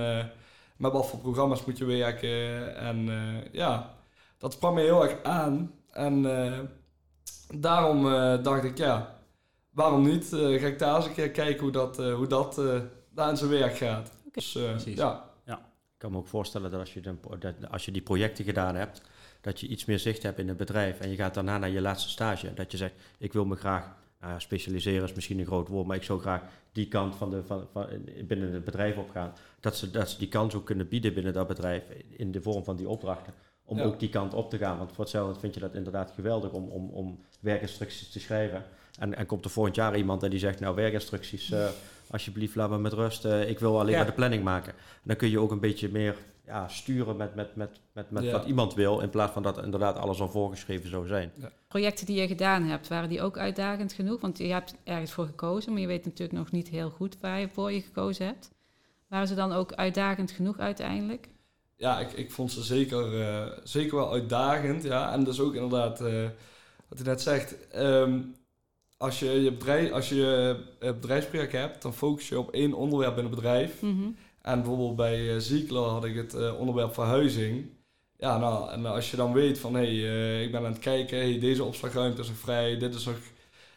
met 0.77 0.93
wat 0.93 1.07
voor 1.09 1.19
programma's 1.19 1.65
moet 1.65 1.79
je 1.79 1.85
werken? 1.85 2.77
En 2.77 3.09
ja, 3.53 3.95
dat 4.39 4.53
sprak 4.53 4.75
me 4.75 4.81
heel 4.81 5.03
erg 5.03 5.23
aan. 5.23 5.73
En 5.91 6.27
daarom 7.55 8.03
dacht 8.43 8.65
ik, 8.65 8.79
ja, 8.79 9.15
waarom 9.73 10.03
niet? 10.03 10.27
ga 10.29 10.67
ik 10.67 10.79
daar 10.79 10.97
eens 10.97 11.07
een 11.07 11.15
keer 11.15 11.31
kijken 11.31 11.63
hoe 11.63 11.73
dat, 11.73 11.97
hoe 11.97 12.27
dat 12.27 12.61
daar 13.11 13.31
in 13.31 13.37
zijn 13.37 13.51
werk 13.51 13.77
gaat. 13.77 14.11
Dus 14.33 14.59
ja 14.95 15.33
kan 16.03 16.13
me 16.13 16.19
ook 16.19 16.27
voorstellen 16.27 16.71
dat 16.71 16.81
als 16.81 16.95
je, 16.95 17.01
dan, 17.01 17.19
dat 17.39 17.55
als 17.71 17.85
je 17.85 17.91
die 17.91 18.03
projecten 18.03 18.45
gedaan 18.45 18.75
hebt, 18.75 19.03
dat 19.41 19.61
je 19.61 19.67
iets 19.67 19.85
meer 19.85 19.99
zicht 19.99 20.23
hebt 20.23 20.39
in 20.39 20.49
het 20.49 20.57
bedrijf 20.57 21.01
en 21.01 21.11
je 21.11 21.17
gaat 21.17 21.35
daarna 21.35 21.59
naar 21.59 21.71
je 21.71 21.81
laatste 21.81 22.09
stage. 22.09 22.55
Dat 22.55 22.71
je 22.71 22.77
zegt, 22.77 22.95
ik 23.19 23.33
wil 23.33 23.45
me 23.45 23.57
graag 23.57 23.97
uh, 24.25 24.35
specialiseren, 24.39 25.05
is 25.05 25.13
misschien 25.13 25.39
een 25.39 25.47
groot 25.47 25.69
woord, 25.69 25.87
maar 25.87 25.97
ik 25.97 26.03
zou 26.03 26.21
graag 26.21 26.43
die 26.73 26.89
kant 26.89 27.17
van 27.17 27.31
de, 27.31 27.45
van, 27.45 27.67
van, 27.73 27.87
binnen 28.27 28.53
het 28.53 28.65
bedrijf 28.65 28.97
opgaan. 28.97 29.33
Dat 29.61 29.77
ze, 29.77 29.91
dat 29.91 30.11
ze 30.11 30.19
die 30.19 30.29
kans 30.29 30.55
ook 30.55 30.67
kunnen 30.67 30.89
bieden 30.89 31.15
binnen 31.15 31.33
dat 31.33 31.47
bedrijf 31.47 31.83
in 32.09 32.33
de 32.33 32.43
vorm 32.43 32.65
van 32.65 32.77
die 32.77 32.89
opdrachten. 32.89 33.33
om 33.65 33.79
Ja. 33.79 33.85
ook 33.85 33.99
die 33.99 34.09
kant 34.09 34.35
op 34.35 34.51
te 34.51 34.59
gaan. 34.59 34.79
Want 34.79 34.93
voor 34.93 35.05
hetzelfde 35.05 35.41
vind 35.41 35.55
je 35.55 35.61
dat 35.61 35.75
inderdaad 35.75 36.11
geweldig 36.11 36.53
om, 36.53 36.69
om, 36.69 36.91
om 36.91 37.19
werkinstructies 37.41 38.11
te 38.11 38.21
schrijven. 38.21 38.65
En, 38.99 39.15
en 39.17 39.27
komt 39.27 39.45
er 39.45 39.51
volgend 39.51 39.75
jaar 39.77 39.97
iemand 39.97 40.23
en 40.23 40.31
die 40.31 40.39
zegt, 40.39 40.61
nou 40.61 40.75
werkinstructies, 40.75 41.51
eh, 41.51 41.67
alsjeblieft 42.11 42.55
laat 42.55 42.71
me 42.71 42.79
met 42.79 42.93
rust, 42.93 43.25
eh, 43.25 43.49
ik 43.49 43.59
wil 43.59 43.79
alleen 43.81 43.91
Ja. 43.93 43.97
maar 43.97 44.07
de 44.07 44.13
planning 44.13 44.43
maken. 44.45 44.75
Dan 45.03 45.17
kun 45.17 45.31
je 45.31 45.39
ook 45.41 45.51
een 45.51 45.61
beetje 45.61 45.89
meer 45.89 46.17
ja, 46.47 46.69
sturen 46.69 47.17
met, 47.17 47.35
met, 47.35 47.57
met, 47.57 47.71
met, 47.93 48.11
met 48.11 48.23
Ja. 48.25 48.33
wat 48.33 48.45
iemand 48.47 48.75
wil, 48.75 49.01
in 49.01 49.11
plaats 49.11 49.33
van 49.33 49.43
dat 49.43 49.63
inderdaad 49.63 49.97
alles 49.97 50.21
al 50.21 50.29
voorgeschreven 50.29 50.91
zou 50.91 51.07
zijn. 51.07 51.33
Projecten 51.69 52.07
die 52.07 52.21
je 52.21 52.27
gedaan 52.27 52.63
hebt, 52.63 52.89
waren 52.89 53.09
die 53.09 53.23
ook 53.23 53.39
uitdagend 53.39 53.93
genoeg? 53.93 54.21
Want 54.21 54.39
je 54.39 54.53
hebt 54.53 54.75
ergens 54.85 55.13
voor 55.13 55.27
gekozen, 55.27 55.73
maar 55.73 55.81
je 55.81 55.87
weet 55.87 56.05
natuurlijk 56.05 56.39
nog 56.39 56.51
niet 56.51 56.69
heel 56.69 56.91
goed 56.91 57.17
waar 57.21 57.41
je 57.41 57.49
voor 57.49 57.73
je 57.73 57.81
gekozen 57.83 58.27
hebt. 58.27 58.51
Waren 59.09 59.29
ze 59.29 59.35
dan 59.35 59.53
ook 59.53 59.73
uitdagend 59.73 60.31
genoeg 60.31 60.59
uiteindelijk? 60.59 61.29
Ja, 61.77 62.01
ik, 62.01 62.13
ik 62.13 62.31
vond 62.31 62.53
ze 62.53 62.63
zeker, 62.63 63.21
eh, 63.21 63.59
zeker 63.65 63.97
wel 63.97 64.13
uitdagend. 64.13 64.83
Ja. 64.83 65.13
En 65.13 65.25
dus 65.25 65.41
ook 65.41 65.55
inderdaad, 65.55 66.01
eh, 66.01 66.25
wat 66.89 66.99
je 66.99 67.05
net 67.05 67.21
zegt. 67.21 67.69
ehm, 67.69 68.21
als 69.03 69.19
je 69.19 69.43
je 69.43 69.53
bedrijf, 69.53 69.93
als 69.93 70.09
je 70.09 70.15
je 70.15 70.57
bedrijfsproject 70.79 71.53
hebt, 71.53 71.83
dan 71.83 71.95
focus 71.95 72.29
je 72.29 72.39
op 72.39 72.51
één 72.51 72.73
onderwerp 72.75 73.17
in 73.17 73.25
het 73.25 73.35
bedrijf. 73.35 73.83
Mhm. 73.83 74.09
En 74.43 74.59
bijvoorbeeld 74.59 74.97
bij 74.97 75.35
eh, 75.35 75.39
Ziekler 75.39 75.83
had 75.83 76.05
ik 76.05 76.17
het 76.17 76.35
eh, 76.35 76.59
onderwerp 76.59 76.95
verhuizing. 76.95 77.67
Ja, 78.19 78.39
nou, 78.39 78.71
en 78.71 78.87
als 78.87 79.11
je 79.11 79.17
dan 79.17 79.33
weet 79.33 79.59
van, 79.59 79.75
hé, 79.75 79.81
hey, 79.81 80.11
eh, 80.11 80.43
ik 80.43 80.53
ben 80.53 80.65
aan 80.65 80.73
het 80.73 80.79
kijken, 80.79 81.19
hey, 81.19 81.39
deze 81.39 81.65
opslagruimte 81.65 82.21
is 82.21 82.29
nog 82.29 82.37
vrij, 82.37 82.79
dit 82.79 82.95
is 82.95 83.05
nog... 83.05 83.17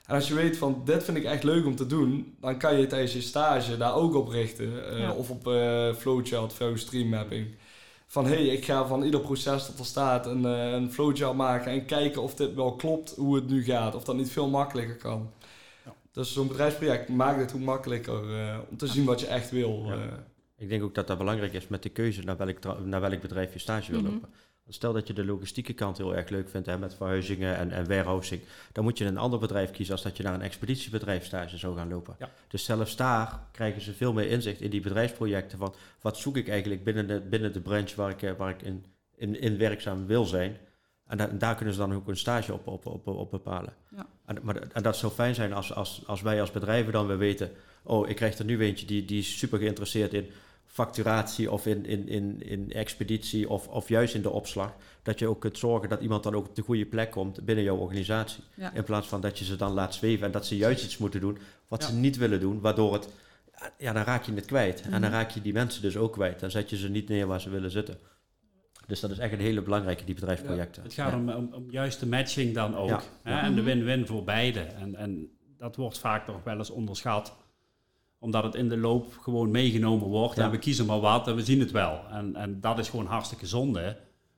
En 0.06 0.16
als 0.16 0.28
je 0.28 0.34
weet 0.34 0.58
van, 0.58 0.82
dit 0.86 1.04
vind 1.04 1.18
ik 1.18 1.24
echt 1.24 1.44
leuk 1.44 1.66
om 1.66 1.76
te 1.76 1.88
doen, 1.88 2.36
dan 2.42 2.58
kan 2.58 2.80
je 2.80 2.88
tijdens 2.88 3.14
je 3.14 3.22
stage 3.22 3.78
daar 3.78 3.96
ook 3.96 4.16
op 4.16 4.28
richten. 4.28 4.98
eh. 4.98 5.18
Of 5.18 5.30
op 5.30 5.48
eh 5.48 5.94
flowchart, 5.94 6.54
flow 6.54 6.78
stream 6.78 7.10
mapping. 7.10 7.48
Van, 8.08 8.26
hé, 8.26 8.34
hey, 8.36 8.46
ik 8.46 8.66
ga 8.66 8.86
van 8.88 9.04
ieder 9.04 9.20
proces 9.20 9.68
dat 9.68 9.80
er 9.80 9.86
staat 9.86 10.26
een, 10.26 10.46
eh, 10.46 10.72
een 10.72 10.92
flowchart 10.92 11.36
maken 11.36 11.72
en 11.72 11.86
kijken 11.86 12.22
of 12.22 12.36
dit 12.36 12.54
wel 12.54 12.76
klopt, 12.76 13.16
hoe 13.16 13.36
het 13.36 13.48
nu 13.50 13.64
gaat. 13.64 13.96
Of 13.96 14.04
dat 14.04 14.16
niet 14.16 14.32
veel 14.32 14.50
makkelijker 14.50 14.96
kan. 14.96 15.30
Ja. 15.86 15.94
Dus 16.12 16.34
zo'n 16.34 16.48
bedrijfsproject 16.48 17.10
maakt 17.10 17.40
het 17.40 17.52
hoe 17.52 17.62
makkelijker 17.62 18.40
eh, 18.40 18.58
om 18.70 18.78
te 18.78 18.88
zien 18.88 19.06
wat 19.06 19.20
je 19.20 19.28
echt 19.28 19.52
wil. 19.52 19.84
Ja. 19.86 19.94
eh. 19.94 20.00
Ik 20.58 20.70
denk 20.70 20.84
ook 20.84 20.96
dat 20.96 21.08
dat 21.08 21.18
belangrijk 21.18 21.54
is 21.54 21.68
met 21.68 21.84
de 21.84 21.90
keuze 21.90 22.22
naar 22.22 22.38
welk, 22.38 22.60
naar 22.84 23.02
welk 23.02 23.22
bedrijf 23.22 23.54
je 23.54 23.60
stage 23.60 23.92
wil 23.92 24.02
Mhm. 24.02 24.12
lopen. 24.12 24.30
Stel 24.70 24.94
dat 24.94 25.08
je 25.08 25.14
de 25.14 25.26
logistieke 25.26 25.74
kant 25.74 25.98
heel 25.98 26.16
erg 26.16 26.30
leuk 26.30 26.50
vindt 26.50 26.68
hè, 26.68 26.78
met 26.78 26.94
verhuizingen 26.94 27.58
en, 27.58 27.72
en 27.72 27.88
warehousing. 27.88 28.42
Dan 28.72 28.84
moet 28.84 28.98
je 28.98 29.06
een 29.06 29.18
ander 29.18 29.40
bedrijf 29.40 29.72
kiezen 29.72 29.94
als 29.94 30.04
dat 30.04 30.18
je 30.18 30.24
naar 30.24 30.34
een 30.34 30.42
expeditiebedrijf 30.42 31.26
stage 31.26 31.58
zou 31.58 31.78
gaan 31.78 31.90
lopen. 31.90 32.16
Ja. 32.20 32.30
Dus 32.48 32.66
zelfs 32.66 32.96
daar 32.96 33.40
krijgen 33.52 33.82
ze 33.82 33.94
veel 33.94 34.14
meer 34.14 34.30
inzicht 34.30 34.62
in 34.62 34.70
die 34.70 34.82
bedrijfsprojecten 34.82 35.58
van 35.58 35.74
wat 36.02 36.18
zoek 36.18 36.38
ik 36.38 36.50
eigenlijk 36.50 36.84
binnen 36.84 37.08
de, 37.08 37.20
binnen 37.20 37.54
de 37.54 37.62
branche 37.62 37.96
waar 37.96 38.10
ik, 38.10 38.22
eh, 38.22 38.32
waar 38.38 38.50
ik 38.50 38.62
in, 38.62 38.86
in, 39.16 39.42
in 39.42 39.58
werkzaam 39.58 40.06
wil 40.06 40.26
zijn. 40.26 40.58
En, 41.08 41.18
da- 41.18 41.30
en 41.30 41.38
daar 41.38 41.56
kunnen 41.56 41.74
ze 41.74 41.80
dan 41.80 41.94
ook 41.94 42.08
een 42.08 42.18
stage 42.18 42.54
op, 42.54 42.68
op, 42.68 42.86
op, 42.86 43.08
op 43.08 43.32
bepalen. 43.32 43.74
Ja. 43.96 44.08
En, 44.26 44.38
maar, 44.44 44.56
en 44.56 44.84
dat 44.84 44.98
zou 44.98 45.12
fijn 45.12 45.36
zijn 45.36 45.54
als, 45.54 45.74
als, 45.74 46.04
als 46.06 46.22
wij 46.22 46.42
als 46.42 46.52
bedrijven 46.52 46.92
dan 46.92 47.08
weer 47.08 47.18
weten... 47.18 47.52
oh, 47.84 48.10
ik 48.10 48.16
krijg 48.16 48.38
er 48.38 48.46
nu 48.46 48.62
eentje 48.62 48.86
die, 48.86 49.06
die 49.06 49.20
is 49.20 49.38
super 49.38 49.60
geïnteresseerd 49.60 50.14
in 50.14 50.30
facturatie 50.76 51.52
of 51.52 51.66
in, 51.66 51.86
in, 51.86 52.08
in, 52.08 52.42
in 52.42 52.72
expeditie 52.72 53.50
of, 53.50 53.68
of 53.68 53.88
juist 53.90 54.16
in 54.16 54.22
de 54.22 54.30
opslag. 54.30 54.76
Dat 55.04 55.20
je 55.20 55.28
ook 55.28 55.42
kunt 55.42 55.58
zorgen 55.58 55.90
dat 55.90 56.02
iemand 56.02 56.24
dan 56.24 56.36
ook 56.36 56.48
op 56.48 56.56
de 56.56 56.62
goede 56.62 56.86
plek 56.86 57.12
komt 57.12 57.46
binnen 57.46 57.64
jouw 57.64 57.76
organisatie. 57.78 58.44
Ja. 58.54 58.74
In 58.74 58.84
plaats 58.84 59.08
van 59.08 59.22
dat 59.22 59.40
je 59.40 59.46
ze 59.46 59.56
dan 59.56 59.72
laat 59.74 59.94
zweven 59.94 60.26
en 60.26 60.32
dat 60.32 60.46
ze 60.46 60.58
juist 60.58 60.84
iets 60.86 60.98
moeten 60.98 61.20
doen 61.20 61.38
wat 61.68 61.82
Ja. 61.82 61.88
ze 61.90 61.96
niet 61.96 62.18
willen 62.18 62.40
doen. 62.40 62.60
Waardoor 62.60 62.94
het, 62.94 63.10
ja, 63.78 63.94
dan 63.94 64.04
raak 64.04 64.24
je 64.24 64.34
het 64.34 64.46
kwijt. 64.46 64.82
En 64.82 64.92
dan 64.92 65.02
Mhm. 65.02 65.12
raak 65.12 65.30
je 65.32 65.42
die 65.42 65.54
mensen 65.54 65.82
dus 65.82 65.98
ook 65.98 66.14
kwijt. 66.14 66.40
Dan 66.40 66.52
zet 66.52 66.70
je 66.70 66.78
ze 66.78 66.90
niet 66.90 67.10
neer 67.10 67.28
waar 67.28 67.42
ze 67.42 67.50
willen 67.50 67.72
zitten. 67.72 67.98
Dus 68.88 69.00
dat 69.00 69.10
is 69.12 69.18
echt 69.18 69.34
een 69.34 69.40
hele 69.40 69.62
belangrijke, 69.62 70.04
die 70.06 70.16
bedrijfsprojecten. 70.16 70.84
Het 70.84 70.94
gaat 70.94 71.12
Ja. 71.12 71.18
om, 71.18 71.30
om, 71.30 71.54
om 71.54 71.72
juist 71.72 72.00
de 72.00 72.06
matching 72.08 72.54
dan 72.54 72.76
ook. 72.76 72.90
Ja. 72.90 73.02
Hè? 73.24 73.40
En 73.40 73.56
de 73.56 73.62
Mhm. 73.62 73.70
win-win 73.70 74.06
voor 74.08 74.24
beide. 74.24 74.60
En, 74.60 74.96
en 74.96 75.30
dat 75.58 75.76
wordt 75.76 75.98
vaak 75.98 76.28
nog 76.28 76.44
wel 76.44 76.58
eens 76.58 76.70
onderschat. 76.70 77.36
Omdat 78.20 78.44
het 78.44 78.56
in 78.56 78.70
de 78.70 78.78
loop 78.78 79.18
gewoon 79.22 79.52
meegenomen 79.52 80.08
wordt. 80.08 80.36
Ja. 80.36 80.44
En 80.44 80.52
we 80.52 80.58
kiezen 80.58 80.86
maar 80.86 81.00
wat 81.00 81.28
en 81.28 81.36
we 81.36 81.44
zien 81.44 81.60
het 81.60 81.72
wel. 81.72 82.00
En, 82.12 82.36
en 82.36 82.62
dat 82.62 82.80
is 82.80 82.90
gewoon 82.90 83.06
hartstikke 83.06 83.48
zonde. 83.48 83.98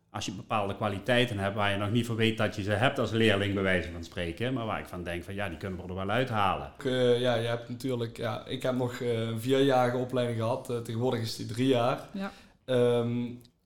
Als 0.10 0.26
je 0.26 0.32
bepaalde 0.32 0.76
kwaliteiten 0.76 1.38
hebt 1.38 1.56
waar 1.56 1.72
je 1.72 1.78
nog 1.78 1.92
niet 1.92 2.06
voor 2.06 2.16
weet 2.16 2.38
dat 2.38 2.56
je 2.56 2.64
ze 2.64 2.72
hebt 2.72 3.00
als 3.00 3.12
leerling, 3.12 3.54
bij 3.54 3.64
wijze 3.64 3.92
van 3.92 4.04
spreken. 4.04 4.54
Maar 4.54 4.66
waar 4.66 4.80
ik 4.80 4.86
van 4.88 5.04
denk 5.04 5.24
van 5.24 5.34
ja, 5.34 5.50
die 5.50 5.58
kunnen 5.58 5.82
we 5.82 5.88
er 5.88 5.96
wel 5.96 6.10
uithalen. 6.10 6.72
Eh, 6.84 7.20
ja, 7.20 7.36
je 7.36 7.48
hebt 7.48 7.70
natuurlijk, 7.70 8.18
ja, 8.18 8.46
ik 8.46 8.64
heb 8.64 8.76
nog 8.76 9.00
eh, 9.00 9.22
een 9.22 9.42
vierjarige 9.42 9.98
opleiding 9.98 10.40
gehad. 10.40 10.70
Eh, 10.70 10.78
tegenwoordig 10.78 11.22
is 11.22 11.36
die 11.36 11.46
drie 11.46 11.68
jaar. 11.68 12.08
Ja. 12.14 12.32
Ehm, 12.66 13.26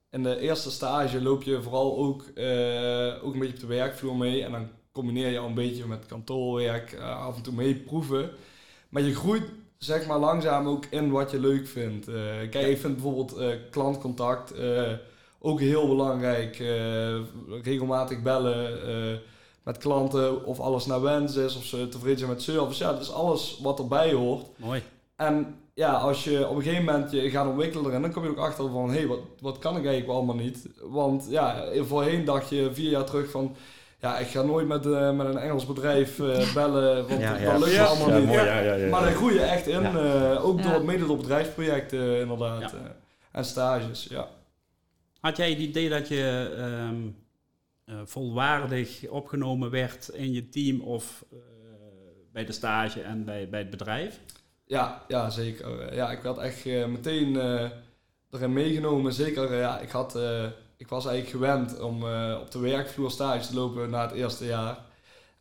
in 0.10 0.24
de 0.24 0.40
eerste 0.40 0.72
stage 0.72 1.22
loop 1.22 1.44
je 1.44 1.62
vooral 1.62 1.98
ook, 1.98 2.22
eh, 2.36 3.24
ook 3.24 3.34
een 3.34 3.40
beetje 3.40 3.54
op 3.54 3.60
de 3.60 3.68
werkvloer 3.68 4.16
mee. 4.16 4.44
En 4.44 4.52
dan 4.52 4.70
combineer 4.92 5.30
je 5.30 5.40
al 5.40 5.48
een 5.48 5.54
beetje 5.54 5.86
met 5.86 6.06
kantoorwerk, 6.06 7.00
af 7.00 7.36
en 7.36 7.42
toe 7.42 7.54
mee 7.54 7.76
proeven. 7.76 8.30
Maar 8.90 9.02
je 9.02 9.16
groeit 9.16 9.44
zeg 9.86 10.08
maar 10.08 10.20
langzaam 10.20 10.68
ook 10.68 10.86
in 10.90 11.12
wat 11.12 11.32
je 11.32 11.40
leuk 11.40 11.68
vindt. 11.68 12.08
Eh, 12.08 12.16
kijk, 12.50 12.68
ik 12.68 12.78
vind 12.78 12.94
bijvoorbeeld 12.94 13.38
eh, 13.38 13.48
klantcontact 13.72 14.52
eh, 14.52 14.92
ook 15.40 15.60
heel 15.60 15.88
belangrijk. 15.88 16.58
Regelmatig 17.64 18.22
bellen 18.22 18.80
met 19.64 19.78
klanten 19.78 20.46
of 20.46 20.60
alles 20.60 20.86
naar 20.86 21.02
wens 21.02 21.36
is, 21.36 21.56
of 21.56 21.64
ze 21.64 21.88
tevreden 21.90 22.18
zijn 22.18 22.30
met 22.30 22.42
service. 22.42 22.84
Ja, 22.84 22.92
dat 22.92 23.02
is 23.02 23.12
alles 23.12 23.60
wat 23.62 23.80
erbij 23.80 24.14
hoort. 24.14 24.46
Mooi. 24.56 24.84
En 25.16 25.56
ja, 25.74 25.94
als 25.94 26.24
je 26.24 26.48
op 26.48 26.56
een 26.56 26.62
gegeven 26.62 26.86
moment 26.86 27.12
je 27.12 27.30
gaat 27.30 27.48
ontwikkelen 27.48 27.86
erin, 27.86 28.02
dan 28.02 28.12
kom 28.12 28.24
je 28.24 28.30
ook 28.30 28.38
achter 28.38 28.70
van, 28.70 28.90
hé, 28.90 28.98
hey, 28.98 29.08
wat, 29.08 29.20
wat 29.40 29.60
kan 29.60 29.78
ik 29.78 29.86
eigenlijk 29.86 30.18
allemaal 30.18 30.36
niet? 30.36 30.68
Want 30.82 31.26
ja, 31.30 31.66
voorheen 31.76 32.26
dacht 32.26 32.50
je 32.50 32.70
vier 32.74 32.90
jaar 32.90 33.06
terug 33.06 33.32
van, 33.32 33.56
ja, 34.02 34.18
ik 34.18 34.28
ga 34.28 34.42
nooit 34.42 34.68
met, 34.68 34.86
eh, 34.86 35.12
met 35.12 35.28
een 35.28 35.38
Engels 35.38 35.66
bedrijf 35.66 36.20
eh, 36.20 36.54
bellen, 36.54 37.08
want 37.08 37.22
Ja, 37.22 37.38
dat 37.38 37.60
lukt 37.60 37.72
Ja, 37.76 37.86
allemaal 37.86 38.10
Ja, 38.10 38.18
niet. 38.18 38.28
mooi, 38.28 38.40
ja, 38.40 38.60
ja, 38.60 38.74
ja, 38.74 38.90
Maar 38.90 39.02
daar 39.02 39.12
groei 39.14 39.34
je 39.34 39.42
echt 39.42 39.68
in, 39.68 39.82
Ja. 39.82 39.96
eh, 40.34 40.46
ook 40.46 40.60
Ja. 40.60 40.72
door 40.72 40.86
mede 40.86 41.06
door 41.06 41.18
bedrijfsprojecten 41.18 42.20
inderdaad. 42.20 42.62
Ja. 42.62 42.68
eh, 42.78 42.84
en 43.32 43.46
stages, 43.46 44.08
ja. 44.10 44.28
Had 45.20 45.38
jij 45.38 45.50
het 45.50 45.60
idee 45.60 45.90
dat 45.90 46.08
je 46.08 46.54
ehm, 46.58 46.96
eh, 47.86 47.96
volwaardig 48.06 49.08
opgenomen 49.10 49.70
werd 49.72 50.10
in 50.10 50.32
je 50.32 50.50
team 50.50 50.82
of 50.82 51.26
eh, 51.32 51.38
bij 52.34 52.46
de 52.46 52.52
stage 52.52 53.02
en 53.02 53.26
bij, 53.26 53.50
bij 53.50 53.60
het 53.60 53.70
bedrijf? 53.70 54.20
Ja, 54.66 55.02
ja 55.08 55.30
zeker. 55.30 55.94
Ja, 55.96 56.12
ik 56.12 56.22
werd 56.22 56.38
echt 56.38 56.66
meteen 56.66 57.40
eh, 57.40 57.70
erin 58.32 58.54
meegenomen. 58.54 59.14
Zeker, 59.14 59.56
ja, 59.56 59.80
ik, 59.80 59.90
had, 59.90 60.16
eh, 60.16 60.46
ik 60.82 60.88
was 60.88 61.06
eigenlijk 61.06 61.36
gewend 61.38 61.80
om 61.80 62.04
eh, 62.08 62.38
op 62.42 62.52
de 62.52 62.60
werkvloer 62.60 63.12
stage 63.12 63.48
te 63.48 63.56
lopen 63.56 63.90
na 63.90 64.02
het 64.02 64.12
eerste 64.12 64.46
jaar. 64.46 64.78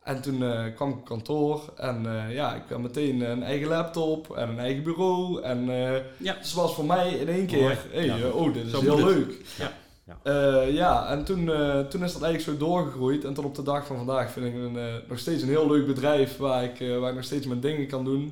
En 0.03 0.21
toen 0.21 0.43
eh, 0.43 0.75
kwam 0.75 0.89
ik 0.89 0.95
op 0.95 1.05
kantoor 1.05 1.61
en 1.75 2.05
eh, 2.05 2.33
ja, 2.33 2.53
ik 2.55 2.61
had 2.69 2.79
meteen 2.79 3.21
een 3.21 3.43
eigen 3.43 3.67
laptop 3.67 4.35
en 4.37 4.49
een 4.49 4.59
eigen 4.59 4.83
bureau. 4.83 5.41
En 5.41 5.69
eh 5.69 5.93
Ja. 6.17 6.33
dus 6.33 6.47
het 6.47 6.53
was 6.53 6.73
voor 6.73 6.85
mij 6.85 7.09
in 7.13 7.27
één 7.29 7.45
keer, 7.45 7.77
hey, 7.91 8.05
Ja. 8.05 8.29
oh, 8.29 8.53
dit 8.53 8.65
is 8.65 8.71
Zo 8.71 8.79
heel 8.81 9.05
leuk. 9.05 9.33
Ja. 9.57 9.71
Ja. 10.05 10.17
Eh, 10.23 10.73
ja, 10.73 11.07
en 11.09 11.23
toen, 11.23 11.51
eh, 11.51 11.79
toen 11.79 12.03
is 12.03 12.13
dat 12.13 12.21
eigenlijk 12.21 12.59
zo 12.59 12.65
doorgegroeid. 12.65 13.23
En 13.25 13.33
tot 13.33 13.45
op 13.45 13.55
de 13.55 13.63
dag 13.63 13.85
van 13.85 13.97
vandaag 13.97 14.31
vind 14.31 14.45
ik 14.45 14.53
een, 14.53 14.77
eh, 14.77 14.83
nog 15.07 15.19
steeds 15.19 15.41
een 15.41 15.47
heel 15.49 15.67
leuk 15.71 15.87
bedrijf 15.87 16.37
waar 16.37 16.63
ik, 16.63 16.79
eh, 16.79 16.97
waar 16.99 17.09
ik 17.09 17.15
nog 17.15 17.23
steeds 17.23 17.45
mijn 17.47 17.59
dingen 17.59 17.87
kan 17.87 18.03
doen. 18.05 18.23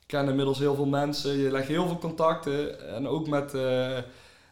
Ik 0.00 0.06
ken 0.06 0.28
inmiddels 0.28 0.58
heel 0.58 0.74
veel 0.74 0.86
mensen. 0.86 1.38
Je 1.38 1.50
legt 1.50 1.68
heel 1.68 1.86
veel 1.86 1.98
contacten. 1.98 2.88
En 2.94 3.08
ook 3.08 3.28
met 3.28 3.54
eh, 3.54 3.96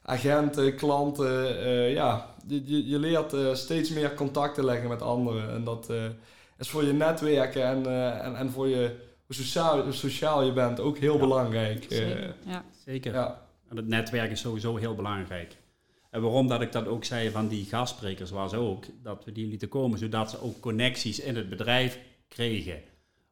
agenten, 0.04 0.75
klanten. 0.76 1.58
eh, 1.64 1.92
ja, 1.92 2.34
je, 2.46 2.62
je, 2.64 2.88
je 2.88 2.99
leert 2.99 3.32
eh, 3.32 3.54
steeds 3.54 3.90
meer 3.90 4.14
contacten 4.14 4.64
leggen 4.64 4.88
met 4.88 5.02
anderen. 5.02 5.50
En 5.50 5.64
dat 5.64 5.90
eh, 5.90 6.04
is 6.58 6.68
voor 6.68 6.84
je 6.84 6.92
netwerken 6.92 7.64
en, 7.64 7.87
eh, 7.87 8.25
en, 8.26 8.37
en 8.37 8.50
voor 8.50 8.68
je, 8.68 8.96
hoe 9.26 9.34
sociaal, 9.37 9.82
hoe 9.82 9.92
sociaal 9.92 10.42
je 10.42 10.52
bent 10.52 10.80
ook 10.80 10.99
heel 10.99 11.14
Ja. 11.14 11.18
belangrijk. 11.20 11.84
Eh, 11.84 11.96
Zeker. 11.99 12.34
Ja. 12.46 12.64
Zeker. 12.84 13.12
ja. 13.12 13.42
En 13.68 13.76
het 13.76 13.88
netwerk 13.88 14.30
is 14.30 14.40
sowieso 14.40 14.76
heel 14.76 14.94
belangrijk. 14.94 15.56
En 16.11 16.20
waarom 16.23 16.49
dat 16.49 16.61
ik 16.61 16.73
dat 16.73 16.87
ook 16.87 17.04
zei 17.04 17.30
van 17.30 17.49
die 17.49 17.64
gastsprekers 17.64 18.30
was 18.30 18.54
ook 18.54 18.84
dat 19.02 19.25
we 19.25 19.32
die 19.32 19.46
lieten 19.46 19.68
komen, 19.68 19.99
zodat 19.99 20.30
ze 20.30 20.40
ook 20.42 20.61
connecties 20.61 21.20
in 21.20 21.37
het 21.37 21.49
bedrijf 21.49 21.99
kregen. 22.28 22.80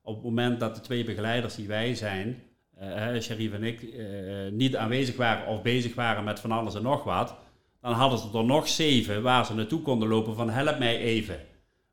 Op 0.02 0.14
het 0.14 0.24
moment 0.24 0.60
dat 0.60 0.74
de 0.74 0.80
twee 0.80 1.04
begeleiders 1.04 1.54
die 1.54 1.68
wij 1.68 1.94
zijn, 1.94 2.42
eh 2.82 3.20
Sharif 3.20 3.52
en 3.52 3.62
ik, 3.64 3.82
eh, 3.82 4.06
niet 4.50 4.76
aanwezig 4.76 5.16
waren 5.16 5.46
of 5.46 5.62
bezig 5.62 5.94
waren 5.94 6.24
met 6.24 6.40
van 6.40 6.52
alles 6.52 6.74
en 6.74 6.82
nog 6.82 7.04
wat, 7.04 7.34
dan 7.80 7.92
hadden 7.92 8.18
ze 8.18 8.38
er 8.38 8.44
nog 8.44 8.68
zeven 8.68 9.22
waar 9.22 9.46
ze 9.46 9.54
naartoe 9.54 9.82
konden 9.82 10.08
lopen 10.08 10.34
van 10.34 10.50
help 10.50 10.78
mij 10.78 10.98
even. 10.98 11.40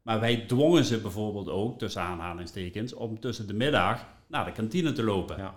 Maar 0.02 0.20
wij 0.20 0.36
dwongen 0.36 0.86
ze 0.86 1.00
bijvoorbeeld 1.00 1.50
ook, 1.50 1.80
tussen 1.80 2.02
aanhalingstekens, 2.02 2.94
om 2.94 3.20
tussen 3.20 3.48
de 3.48 3.54
middag 3.54 4.06
naar 4.28 4.46
de 4.46 4.52
kantine 4.52 4.92
te 4.92 5.04
lopen 5.04 5.38
Ja. 5.38 5.54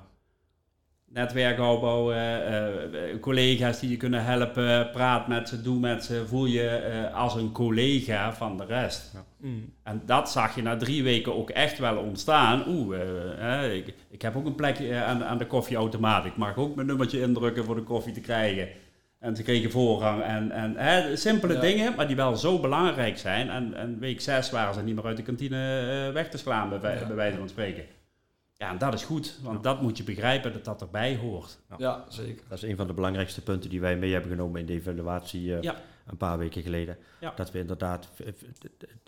Netwerk 1.13 1.61
opbouwen, 1.61 2.17
eh, 2.17 2.85
eh, 3.11 3.21
collega's 3.21 3.81
die 3.81 3.91
je 3.91 3.97
kunnen 3.97 4.25
helpen, 4.25 4.91
praat 4.91 5.29
met 5.29 5.49
ze, 5.49 5.63
doe 5.63 5.79
met 5.81 6.05
ze, 6.05 6.27
voel 6.27 6.45
je 6.47 6.69
eh, 6.69 7.15
als 7.15 7.35
een 7.35 7.53
collega 7.53 8.33
van 8.35 8.57
de 8.57 8.65
rest. 8.65 9.15
Mm. 9.37 9.73
En 9.83 10.03
dat 10.07 10.31
zag 10.31 10.55
je 10.55 10.63
na 10.63 10.77
drie 10.77 11.03
weken 11.03 11.37
ook 11.37 11.51
echt 11.51 11.79
wel 11.79 11.97
ontstaan. 11.97 12.65
Oeh, 12.69 13.01
eh, 13.01 13.65
eh, 13.65 13.75
ik, 13.75 13.95
ik 14.11 14.23
heb 14.23 14.37
ook 14.37 14.47
een 14.47 14.55
plekje 14.55 15.03
aan, 15.03 15.25
aan 15.25 15.39
de 15.39 15.47
koffieautomaat. 15.47 16.25
Ik 16.25 16.37
mag 16.37 16.57
ook 16.57 16.75
mijn 16.75 16.87
nummertje 16.87 17.21
indrukken 17.21 17.65
voor 17.65 17.75
de 17.75 17.83
koffie 17.83 18.13
te 18.13 18.21
krijgen. 18.21 18.69
En 19.19 19.37
ze 19.37 19.43
kregen 19.43 19.71
voorrang 19.71 20.23
en, 20.23 20.51
en 20.51 20.77
hè, 20.77 21.17
simpele 21.17 21.55
Ja. 21.55 21.61
dingen, 21.61 21.95
maar 21.97 22.07
die 22.07 22.17
wel 22.17 22.37
zo 22.37 22.59
belangrijk 22.61 23.19
zijn. 23.19 23.51
En, 23.51 23.75
en 23.75 23.99
week 23.99 24.21
6 24.21 24.51
waren 24.51 24.75
ze 24.75 24.83
niet 24.83 24.95
meer 24.95 25.05
uit 25.07 25.17
de 25.17 25.23
kantine 25.23 26.11
weg 26.13 26.29
te 26.29 26.39
slaan, 26.39 26.69
bij, 26.81 26.99
Ja. 26.99 27.07
bij 27.07 27.17
wijze 27.17 27.39
van 27.39 27.49
spreken. 27.49 27.85
Ja, 28.63 28.71
en 28.71 28.79
dat 28.79 28.95
is 28.95 29.05
goed, 29.05 29.39
want 29.43 29.63
dat 29.63 29.83
moet 29.83 29.97
je 29.97 30.03
begrijpen 30.03 30.53
dat 30.53 30.65
dat 30.65 30.81
erbij 30.81 31.17
hoort. 31.17 31.59
Ja, 31.79 32.05
zeker. 32.09 32.43
Dat 32.49 32.63
is 32.63 32.69
een 32.71 32.77
van 32.77 32.87
de 32.87 32.93
belangrijkste 32.93 33.43
punten 33.43 33.71
die 33.71 33.81
wij 33.81 33.97
mee 33.97 34.13
hebben 34.13 34.31
genomen 34.31 34.61
in 34.61 34.67
de 34.67 34.73
evaluatie 34.73 35.57
eh, 35.57 35.63
Ja. 35.63 35.81
een 36.07 36.17
paar 36.17 36.39
weken 36.39 36.63
geleden. 36.63 36.97
Ja. 37.21 37.33
Dat 37.37 37.51
we 37.51 37.59
inderdaad 37.59 38.09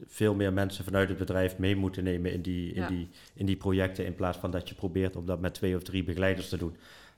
veel 0.07 0.35
meer 0.35 0.53
mensen 0.53 0.85
vanuit 0.85 1.09
het 1.09 1.19
bedrijf 1.19 1.59
mee 1.59 1.77
moeten 1.77 2.05
nemen 2.05 2.33
in 2.33 2.43
die, 2.43 2.73
in, 2.73 2.81
Ja. 2.83 2.89
die, 2.89 3.09
in 3.35 3.47
die 3.47 3.57
projecten. 3.57 4.07
In 4.07 4.15
plaats 4.15 4.39
van 4.39 4.51
dat 4.51 4.69
je 4.69 4.75
probeert 4.75 5.17
om 5.17 5.27
dat 5.27 5.41
met 5.41 5.55
twee 5.55 5.77
of 5.77 5.83
drie 5.83 6.05
begeleiders 6.05 6.49
te 6.49 6.57
doen. 6.57 6.77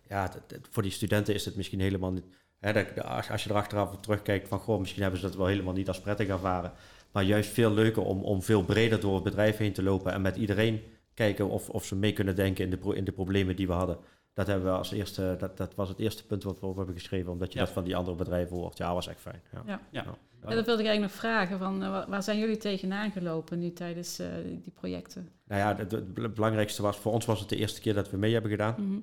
Ja, 0.08 0.22
dat- 0.28 0.42
dat- 0.46 0.58
voor 0.70 0.82
die 0.82 0.92
studenten 0.92 1.34
is 1.34 1.44
het 1.44 1.56
misschien 1.56 1.80
helemaal 1.80 2.12
niet. 2.12 2.24
Hè, 2.58 2.72
dat, 2.72 3.04
als, 3.04 3.30
als 3.30 3.44
je 3.44 3.50
er 3.50 3.56
achteraf 3.56 3.92
op 3.92 4.02
terugkijkt 4.02 4.48
van 4.48 4.58
goh, 4.58 4.78
misschien 4.80 5.02
hebben 5.02 5.20
ze 5.20 5.26
dat 5.26 5.36
wel 5.36 5.46
helemaal 5.46 5.74
niet 5.74 5.88
als 5.88 6.00
prettig 6.00 6.28
ervaren. 6.28 6.72
Maar 7.12 7.22
juist 7.24 7.50
veel 7.50 7.72
leuker 7.72 8.02
om, 8.02 8.22
om 8.22 8.42
veel 8.42 8.62
breder 8.64 9.00
door 9.00 9.14
het 9.14 9.24
bedrijf 9.24 9.56
heen 9.56 9.72
te 9.72 9.82
lopen 9.82 10.12
en 10.12 10.22
met 10.22 10.36
iedereen 10.36 10.82
kijken 11.16 11.48
of, 11.48 11.68
of 11.70 11.84
ze 11.84 11.96
mee 11.96 12.12
kunnen 12.12 12.36
denken 12.36 12.64
in 12.64 12.70
de, 12.70 12.76
pro- 12.76 12.90
in 12.92 13.04
de 13.04 13.12
problemen 13.12 13.56
die 13.56 13.66
we 13.66 13.72
hadden. 13.72 13.98
Dat, 14.34 14.46
hebben 14.46 14.66
we 14.66 14.76
als 14.78 14.92
eerste, 14.92 15.36
dat, 15.38 15.56
dat 15.56 15.74
was 15.74 15.88
het 15.88 15.98
eerste 15.98 16.26
punt 16.26 16.42
wat 16.42 16.60
we 16.60 16.66
op 16.66 16.76
hebben 16.76 16.94
geschreven, 16.94 17.32
omdat 17.32 17.52
je 17.52 17.58
Ja. 17.58 17.64
dat 17.64 17.74
van 17.74 17.84
die 17.84 17.96
andere 17.96 18.16
bedrijven 18.16 18.56
hoort. 18.56 18.78
Ja, 18.78 18.94
was 18.94 19.06
echt 19.08 19.20
fijn. 19.20 19.42
Ja. 19.52 19.62
Ja. 19.66 19.80
Ja. 19.90 20.04
Ja, 20.48 20.54
dat 20.54 20.66
wilde 20.66 20.82
ik 20.82 20.88
eigenlijk 20.88 21.00
nog 21.00 21.12
vragen. 21.12 21.58
Van, 21.58 21.82
eh, 21.82 21.90
wa- 21.90 22.06
waar 22.08 22.22
zijn 22.22 22.38
jullie 22.38 22.56
tegenaan 22.56 23.10
gelopen 23.10 23.58
nu 23.58 23.72
tijdens 23.72 24.18
eh, 24.18 24.28
die 24.44 24.72
projecten? 24.74 25.28
Nou 25.44 25.60
ja, 25.60 25.76
het, 25.76 25.90
het 25.90 26.14
bel- 26.14 26.28
belangrijkste 26.28 26.82
was, 26.82 26.96
voor 26.96 27.12
ons 27.12 27.24
was 27.24 27.40
het 27.40 27.48
de 27.48 27.56
eerste 27.56 27.80
keer 27.80 27.94
dat 27.94 28.10
we 28.10 28.16
mee 28.16 28.32
hebben 28.32 28.50
gedaan. 28.50 28.74
Mhm. 28.78 28.98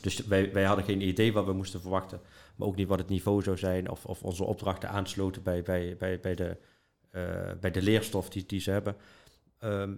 Dus 0.00 0.26
wij, 0.26 0.52
wij 0.52 0.64
hadden 0.64 0.84
geen 0.84 1.00
idee 1.00 1.32
wat 1.32 1.44
we 1.44 1.52
moesten 1.52 1.80
verwachten, 1.80 2.20
maar 2.56 2.68
ook 2.68 2.76
niet 2.76 2.88
wat 2.88 2.98
het 2.98 3.08
niveau 3.08 3.42
zou 3.42 3.58
zijn 3.58 3.90
of, 3.90 4.06
of 4.06 4.22
onze 4.22 4.44
opdrachten 4.44 4.88
aansloten 4.90 5.42
bij, 5.42 5.62
bij, 5.62 5.96
bij, 5.98 6.20
bij, 6.20 6.34
de, 6.34 6.56
eh, 7.10 7.22
bij 7.60 7.70
de 7.70 7.82
leerstof 7.82 8.28
die, 8.30 8.46
die 8.46 8.60
ze 8.60 8.70
hebben. 8.70 8.96
Ehm, 9.58 9.92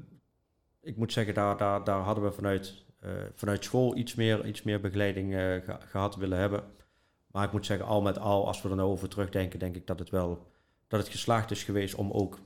ik 0.82 0.96
moet 0.96 1.12
zeggen, 1.12 1.34
daar, 1.34 1.56
daar, 1.56 1.84
daar 1.84 2.00
hadden 2.00 2.24
we 2.24 2.32
vanuit, 2.32 2.84
eh, 3.00 3.10
vanuit 3.34 3.64
school 3.64 3.96
iets 3.96 4.14
meer, 4.14 4.46
iets 4.46 4.62
meer 4.62 4.80
begeleiding 4.80 5.34
eh, 5.34 5.38
ge- 5.40 5.76
gehad 5.80 6.16
willen 6.16 6.38
hebben. 6.38 6.62
Maar 7.26 7.44
ik 7.44 7.52
moet 7.52 7.66
zeggen, 7.66 7.86
al 7.86 8.02
met 8.02 8.18
al, 8.18 8.46
als 8.46 8.62
we 8.62 8.68
er 8.68 8.76
nou 8.76 8.90
over 8.90 9.08
terugdenken, 9.08 9.58
denk 9.58 9.76
ik 9.76 9.86
dat 9.86 9.98
het 9.98 10.10
wel 10.10 10.46
dat 10.88 11.00
het 11.00 11.08
geslaagd 11.08 11.50
is 11.50 11.64
geweest 11.64 11.94
om 11.94 12.10
ook 12.10 12.38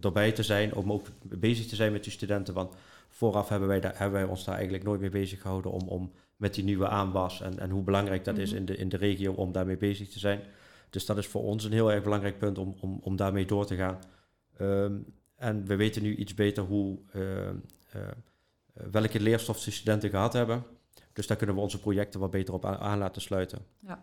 erbij 0.00 0.32
te 0.32 0.42
zijn, 0.42 0.74
om 0.74 0.92
ook 0.92 1.06
bezig 1.22 1.66
te 1.66 1.76
zijn 1.76 1.92
met 1.92 2.02
die 2.04 2.12
studenten. 2.12 2.54
Want 2.54 2.74
vooraf 3.08 3.48
hebben 3.48 3.68
wij, 3.68 3.80
daar, 3.80 3.98
hebben 3.98 4.20
wij 4.20 4.28
ons 4.28 4.44
daar 4.44 4.54
eigenlijk 4.54 4.84
nooit 4.84 5.00
mee 5.00 5.10
bezig 5.10 5.40
gehouden 5.40 5.70
om, 5.70 5.88
om 5.88 6.12
met 6.36 6.54
die 6.54 6.64
nieuwe 6.64 6.88
aanwas 6.88 7.40
en, 7.40 7.58
en 7.58 7.70
hoe 7.70 7.82
belangrijk 7.82 8.24
dat 8.24 8.38
is 8.38 8.50
Mhm. 8.50 8.58
in 8.58 8.64
de, 8.66 8.76
in 8.76 8.88
de 8.88 8.96
regio 8.96 9.32
om 9.32 9.52
daarmee 9.52 9.76
bezig 9.76 10.08
te 10.08 10.18
zijn. 10.18 10.40
Dus 10.90 11.06
dat 11.06 11.18
is 11.18 11.26
voor 11.26 11.42
ons 11.42 11.64
een 11.64 11.72
heel 11.72 11.92
erg 11.92 12.02
belangrijk 12.02 12.38
punt 12.38 12.58
om, 12.58 12.76
om, 12.80 12.98
om 13.02 13.16
daarmee 13.16 13.44
door 13.46 13.66
te 13.66 13.76
gaan. 13.76 13.98
Ehm, 14.56 14.92
en 15.36 15.64
we 15.66 15.76
weten 15.76 16.02
nu 16.02 16.14
iets 16.16 16.34
beter 16.34 16.62
hoe, 16.62 16.98
eh, 17.12 17.48
eh, 17.48 17.54
welke 18.72 19.20
leerstof 19.20 19.62
de 19.62 19.70
studenten 19.70 20.10
gehad 20.10 20.32
hebben. 20.32 20.64
Dus 21.12 21.26
daar 21.26 21.36
kunnen 21.36 21.56
we 21.56 21.62
onze 21.62 21.80
projecten 21.80 22.20
wat 22.20 22.30
beter 22.30 22.54
op 22.54 22.64
aan, 22.64 22.76
aan 22.78 22.98
laten 22.98 23.22
sluiten. 23.22 23.58
Ja. 23.78 24.02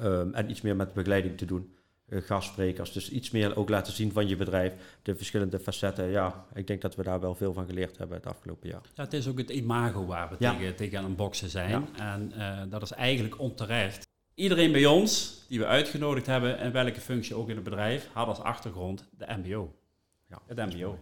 Ehm, 0.00 0.34
en 0.34 0.50
iets 0.50 0.60
meer 0.60 0.76
met 0.76 0.92
begeleiding 0.92 1.38
te 1.38 1.44
doen. 1.44 1.74
Eh, 2.08 2.22
gastsprekers, 2.22 2.92
dus 2.92 3.10
iets 3.10 3.30
meer 3.30 3.56
ook 3.56 3.68
laten 3.68 3.92
zien 3.92 4.12
van 4.12 4.28
je 4.28 4.36
bedrijf. 4.36 4.72
De 5.02 5.16
verschillende 5.16 5.58
facetten. 5.58 6.06
Ja, 6.10 6.46
ik 6.54 6.66
denk 6.66 6.80
dat 6.80 6.94
we 6.94 7.02
daar 7.02 7.20
wel 7.20 7.34
veel 7.34 7.52
van 7.52 7.66
geleerd 7.66 7.98
hebben 7.98 8.16
het 8.16 8.26
afgelopen 8.26 8.68
jaar. 8.68 8.80
Ja, 8.94 9.02
het 9.04 9.12
is 9.12 9.28
ook 9.28 9.38
het 9.38 9.50
imago 9.50 10.06
waar 10.06 10.28
we 10.28 10.36
Ja. 10.38 10.56
tegen, 10.56 10.76
tegen 10.76 10.98
aan 10.98 11.04
het 11.04 11.16
boksen 11.16 11.48
zijn. 11.50 11.88
En 11.96 12.32
eh, 12.32 12.62
dat 12.68 12.82
is 12.82 12.90
eigenlijk 12.92 13.38
onterecht. 13.38 14.06
Iedereen 14.34 14.72
bij 14.72 14.86
ons 14.86 15.40
die 15.48 15.58
we 15.58 15.66
uitgenodigd 15.66 16.26
hebben, 16.26 16.58
en 16.58 16.72
welke 16.72 17.00
functie 17.00 17.34
ook 17.34 17.48
in 17.48 17.54
het 17.54 17.64
bedrijf, 17.64 18.08
had 18.12 18.26
als 18.26 18.40
achtergrond 18.40 19.08
de 19.18 19.26
MBO. 19.28 19.74
Ja, 20.28 20.38
het 20.46 20.56
MBO. 20.74 20.98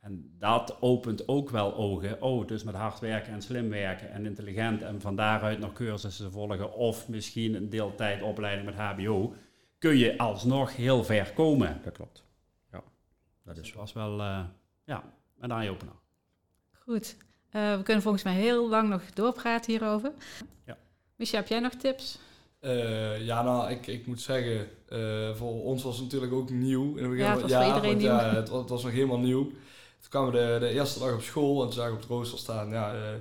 En 0.00 0.34
dat 0.38 0.76
opent 0.80 1.28
ook 1.28 1.50
wel 1.50 1.74
ogen. 1.74 2.22
Oh, 2.22 2.46
dus 2.46 2.64
met 2.64 2.74
hard 2.74 2.98
werken 2.98 3.32
en 3.32 3.42
slim 3.42 3.68
werken 3.68 4.10
en 4.10 4.26
intelligent 4.26 4.82
en 4.82 5.00
van 5.00 5.16
daaruit 5.16 5.58
nog 5.58 5.72
cursussen 5.72 6.32
volgen 6.32 6.72
of 6.74 7.08
misschien 7.08 7.54
een 7.54 7.70
deeltijdopleiding 7.70 8.66
met 8.66 8.74
HBO, 8.74 9.34
kun 9.78 9.96
je 9.96 10.18
alsnog 10.18 10.76
heel 10.76 11.04
ver 11.04 11.32
komen. 11.32 11.80
Dat 11.84 11.92
klopt. 11.92 12.24
Ja, 12.72 12.82
dat 13.44 13.54
Dus 13.54 13.64
is 13.64 13.70
het 13.70 13.78
was 13.78 13.92
wel, 13.92 14.20
eh, 14.20 14.44
ja, 14.84 15.04
een 15.40 15.50
eye-opener. 15.50 15.94
Goed. 16.72 17.16
Eh, 17.50 17.76
we 17.76 17.82
kunnen 17.82 18.02
volgens 18.02 18.24
mij 18.24 18.34
heel 18.34 18.68
lang 18.68 18.88
nog 18.88 19.02
doorpraten 19.10 19.72
hierover. 19.72 20.12
Ja. 20.66 20.76
Micha, 21.16 21.36
heb 21.36 21.48
jij 21.48 21.60
nog 21.60 21.74
tips? 21.74 22.18
Eh, 22.60 23.26
ja, 23.26 23.42
nou, 23.42 23.70
ik, 23.70 23.86
ik 23.86 24.06
moet 24.06 24.20
zeggen, 24.20 24.68
eh, 24.88 25.34
voor 25.34 25.64
ons 25.64 25.82
was 25.82 25.94
het 25.94 26.04
natuurlijk 26.04 26.32
ook 26.32 26.50
nieuw. 26.50 26.96
In 26.96 27.02
het 27.02 27.10
begin 27.10 27.24
Ja, 27.24 27.32
het 27.32 27.42
was 27.42 27.52
voor 27.52 27.64
iedereen 27.64 27.82
want 27.82 27.98
nieuw. 27.98 28.10
Ja, 28.10 28.34
het, 28.34 28.50
het 28.50 28.68
was 28.68 28.82
nog 28.82 28.92
helemaal 28.92 29.18
nieuw. 29.18 29.52
Toen 30.00 30.10
kwamen 30.10 30.32
we 30.32 30.38
de, 30.38 30.66
de 30.66 30.72
eerste 30.72 30.98
dag 30.98 31.14
op 31.14 31.22
school 31.22 31.60
en 31.60 31.66
toen 31.66 31.72
zagen 31.72 31.90
we 31.90 31.96
op 31.96 32.02
het 32.02 32.10
rooster 32.10 32.38
staan, 32.38 32.70
ja, 32.70 32.94
eh, 32.94 33.14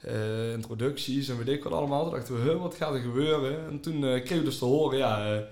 eh, 0.00 0.52
introducties 0.52 1.28
en 1.28 1.38
weet 1.38 1.48
ik 1.48 1.64
wat 1.64 1.72
allemaal. 1.72 2.02
Toen 2.02 2.12
dachten 2.12 2.44
we, 2.44 2.56
wat 2.56 2.74
gaat 2.74 2.94
er 2.94 3.00
gebeuren? 3.00 3.66
En 3.66 3.80
toen 3.80 4.04
eh, 4.04 4.10
kregen 4.10 4.38
we 4.38 4.44
dus 4.44 4.58
te 4.58 4.64
horen, 4.64 4.98
ja, 4.98 5.42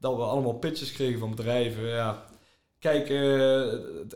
dat 0.00 0.16
we 0.16 0.22
allemaal 0.22 0.52
pitches 0.52 0.92
kregen 0.92 1.18
van 1.18 1.30
bedrijven. 1.30 1.86
Ja. 1.86 2.26
Kijk, 2.78 3.08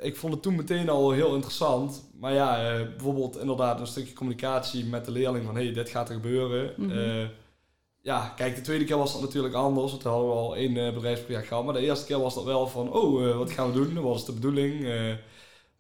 ik 0.01 0.17
vond 0.17 0.33
het 0.33 0.43
toen 0.43 0.57
meteen 0.57 0.89
al 0.89 1.11
heel 1.11 1.35
interessant. 1.35 2.05
Maar 2.19 2.33
ja, 2.33 2.77
bijvoorbeeld 2.85 3.39
inderdaad 3.39 3.81
een 3.81 3.87
stukje 3.87 4.15
communicatie 4.15 4.85
met 4.85 5.05
de 5.05 5.11
leerling 5.11 5.45
van, 5.45 5.55
hey, 5.55 5.73
dit 5.73 5.89
gaat 5.89 6.09
er 6.09 6.15
gebeuren. 6.15 6.73
Mhm. 6.77 7.29
Ja, 8.03 8.33
kijk, 8.37 8.55
de 8.55 8.61
tweede 8.61 8.85
keer 8.85 8.99
was 8.99 9.13
dat 9.13 9.21
natuurlijk 9.21 9.55
anders. 9.55 9.91
Want 9.91 10.03
toen 10.03 10.13
hadden 10.13 10.31
we 10.31 10.37
al 10.37 10.57
één 10.57 10.95
bedrijfsproject 10.95 11.47
gehad. 11.47 11.65
Maar 11.65 11.75
de 11.75 11.81
eerste 11.81 12.07
keer 12.07 12.21
was 12.21 12.35
dat 12.35 12.45
wel 12.45 12.67
van, 12.67 12.93
oh, 12.93 13.37
wat 13.37 13.51
gaan 13.51 13.73
we 13.73 13.85
doen? 13.85 14.03
Wat 14.03 14.17
is 14.17 14.25
de 14.25 14.33
bedoeling? 14.33 14.87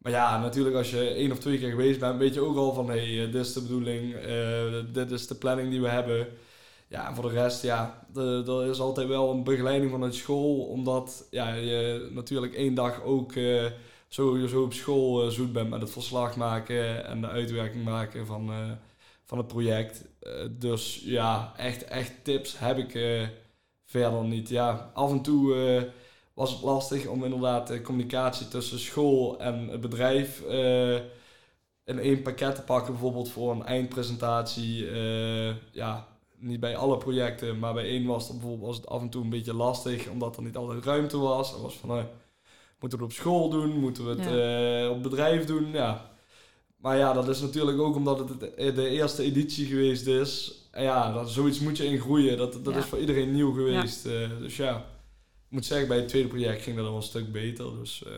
Maar 0.02 0.12
ja, 0.12 0.40
natuurlijk 0.40 0.76
als 0.76 0.90
je 0.90 1.08
één 1.08 1.32
of 1.32 1.38
twee 1.38 1.58
keer 1.58 1.70
geweest 1.70 2.00
bent, 2.00 2.18
weet 2.18 2.34
je 2.34 2.40
ook 2.40 2.56
al 2.56 2.72
van, 2.74 2.90
hé, 2.90 3.16
hey, 3.16 3.30
dit 3.30 3.34
is 3.46 3.52
de 3.52 3.62
bedoeling. 3.62 4.14
eh, 4.14 4.74
dit 4.92 5.10
is 5.10 5.26
de 5.26 5.34
planning 5.34 5.70
die 5.70 5.80
we 5.80 5.88
hebben. 5.88 6.26
Ja, 6.88 7.08
en 7.08 7.14
voor 7.14 7.24
de 7.28 7.34
rest, 7.34 7.62
ja, 7.62 8.06
er 8.14 8.70
is 8.70 8.80
altijd 8.80 9.08
wel 9.08 9.30
een 9.30 9.44
begeleiding 9.44 9.90
vanuit 9.90 10.14
school. 10.14 10.64
Omdat 10.64 11.26
ja, 11.30 11.54
je 11.54 12.08
natuurlijk 12.12 12.54
één 12.54 12.74
dag 12.74 13.02
ook 13.02 13.32
eh, 13.32 13.66
sowieso 14.08 14.62
op 14.62 14.72
school 14.72 15.22
eh, 15.24 15.28
zoet 15.30 15.52
bent 15.52 15.70
met 15.70 15.80
het 15.80 15.90
verslag 15.90 16.36
maken 16.36 17.04
en 17.06 17.20
de 17.20 17.28
uitwerking 17.28 17.84
maken 17.84 18.26
van, 18.26 18.50
eh, 18.52 18.70
van 19.24 19.38
het 19.38 19.46
project. 19.46 20.04
Eh, 20.20 20.32
dus 20.50 21.02
ja, 21.04 21.52
echt, 21.56 21.84
echt 21.84 22.12
tips 22.24 22.58
heb 22.58 22.78
ik 22.78 22.94
eh, 22.94 23.28
verder 23.84 24.24
niet. 24.24 24.48
Ja, 24.48 24.90
af 24.94 25.10
en 25.10 25.22
toe 25.22 25.54
eh, 25.54 25.82
was 26.34 26.50
het 26.50 26.62
lastig 26.62 27.06
om 27.06 27.24
inderdaad 27.24 27.66
de 27.66 27.82
communicatie 27.82 28.48
tussen 28.48 28.78
school 28.78 29.38
en 29.40 29.68
het 29.68 29.80
bedrijf 29.80 30.42
eh, 30.42 30.94
in 31.84 31.98
één 31.98 32.22
pakket 32.22 32.54
te 32.54 32.62
pakken. 32.62 32.92
Bijvoorbeeld 32.92 33.30
voor 33.30 33.50
een 33.52 33.64
eindpresentatie. 33.64 34.90
Eh, 34.90 35.54
ja, 35.70 36.06
niet 36.36 36.60
bij 36.60 36.76
alle 36.76 36.98
projecten, 36.98 37.58
maar 37.58 37.74
bij 37.74 37.84
één 37.84 38.06
was 38.06 38.28
het 38.28 38.38
bijvoorbeeld 38.38 38.66
was 38.66 38.76
het 38.76 38.86
af 38.86 39.00
en 39.00 39.08
toe 39.08 39.22
een 39.22 39.30
beetje 39.30 39.54
lastig, 39.54 40.08
omdat 40.08 40.36
er 40.36 40.42
niet 40.42 40.56
altijd 40.56 40.84
ruimte 40.84 41.18
was. 41.18 41.52
Er 41.54 41.62
was 41.62 41.74
van, 41.74 41.90
eh, 41.90 42.04
moeten 42.80 42.98
we 42.98 43.04
het 43.04 43.14
op 43.14 43.20
school 43.22 43.48
doen? 43.50 43.70
Moeten 43.78 44.04
we 44.06 44.22
het 44.22 44.90
op 44.90 45.02
bedrijf 45.02 45.44
doen? 45.44 45.70
Ja. 45.72 46.10
Maar 46.76 46.96
ja, 46.98 47.12
dat 47.12 47.28
is 47.28 47.40
natuurlijk 47.40 47.80
ook 47.80 47.96
omdat 47.96 48.18
het 48.18 48.40
de 48.76 48.88
eerste 48.88 49.22
editie 49.22 49.66
geweest 49.66 50.06
is. 50.06 50.54
En 50.70 50.82
ja, 50.82 51.12
dat, 51.12 51.30
zoiets 51.30 51.60
moet 51.60 51.76
je 51.76 51.84
in 51.84 52.00
groeien. 52.00 52.36
Dat, 52.36 52.64
dat 52.64 52.74
Ja. 52.74 52.78
is 52.80 52.84
voor 52.86 52.98
iedereen 52.98 53.32
nieuw 53.32 53.52
geweest. 53.52 54.02
dus 54.38 54.56
ja, 54.56 54.84
moet 55.52 55.64
zeggen, 55.64 55.88
bij 55.88 55.96
het 55.96 56.08
tweede 56.08 56.28
project 56.28 56.62
ging 56.62 56.76
dat 56.76 56.86
al 56.86 56.96
een 56.96 57.02
stuk 57.02 57.32
beter. 57.32 57.74
Dus 57.74 58.04
eh, 58.04 58.12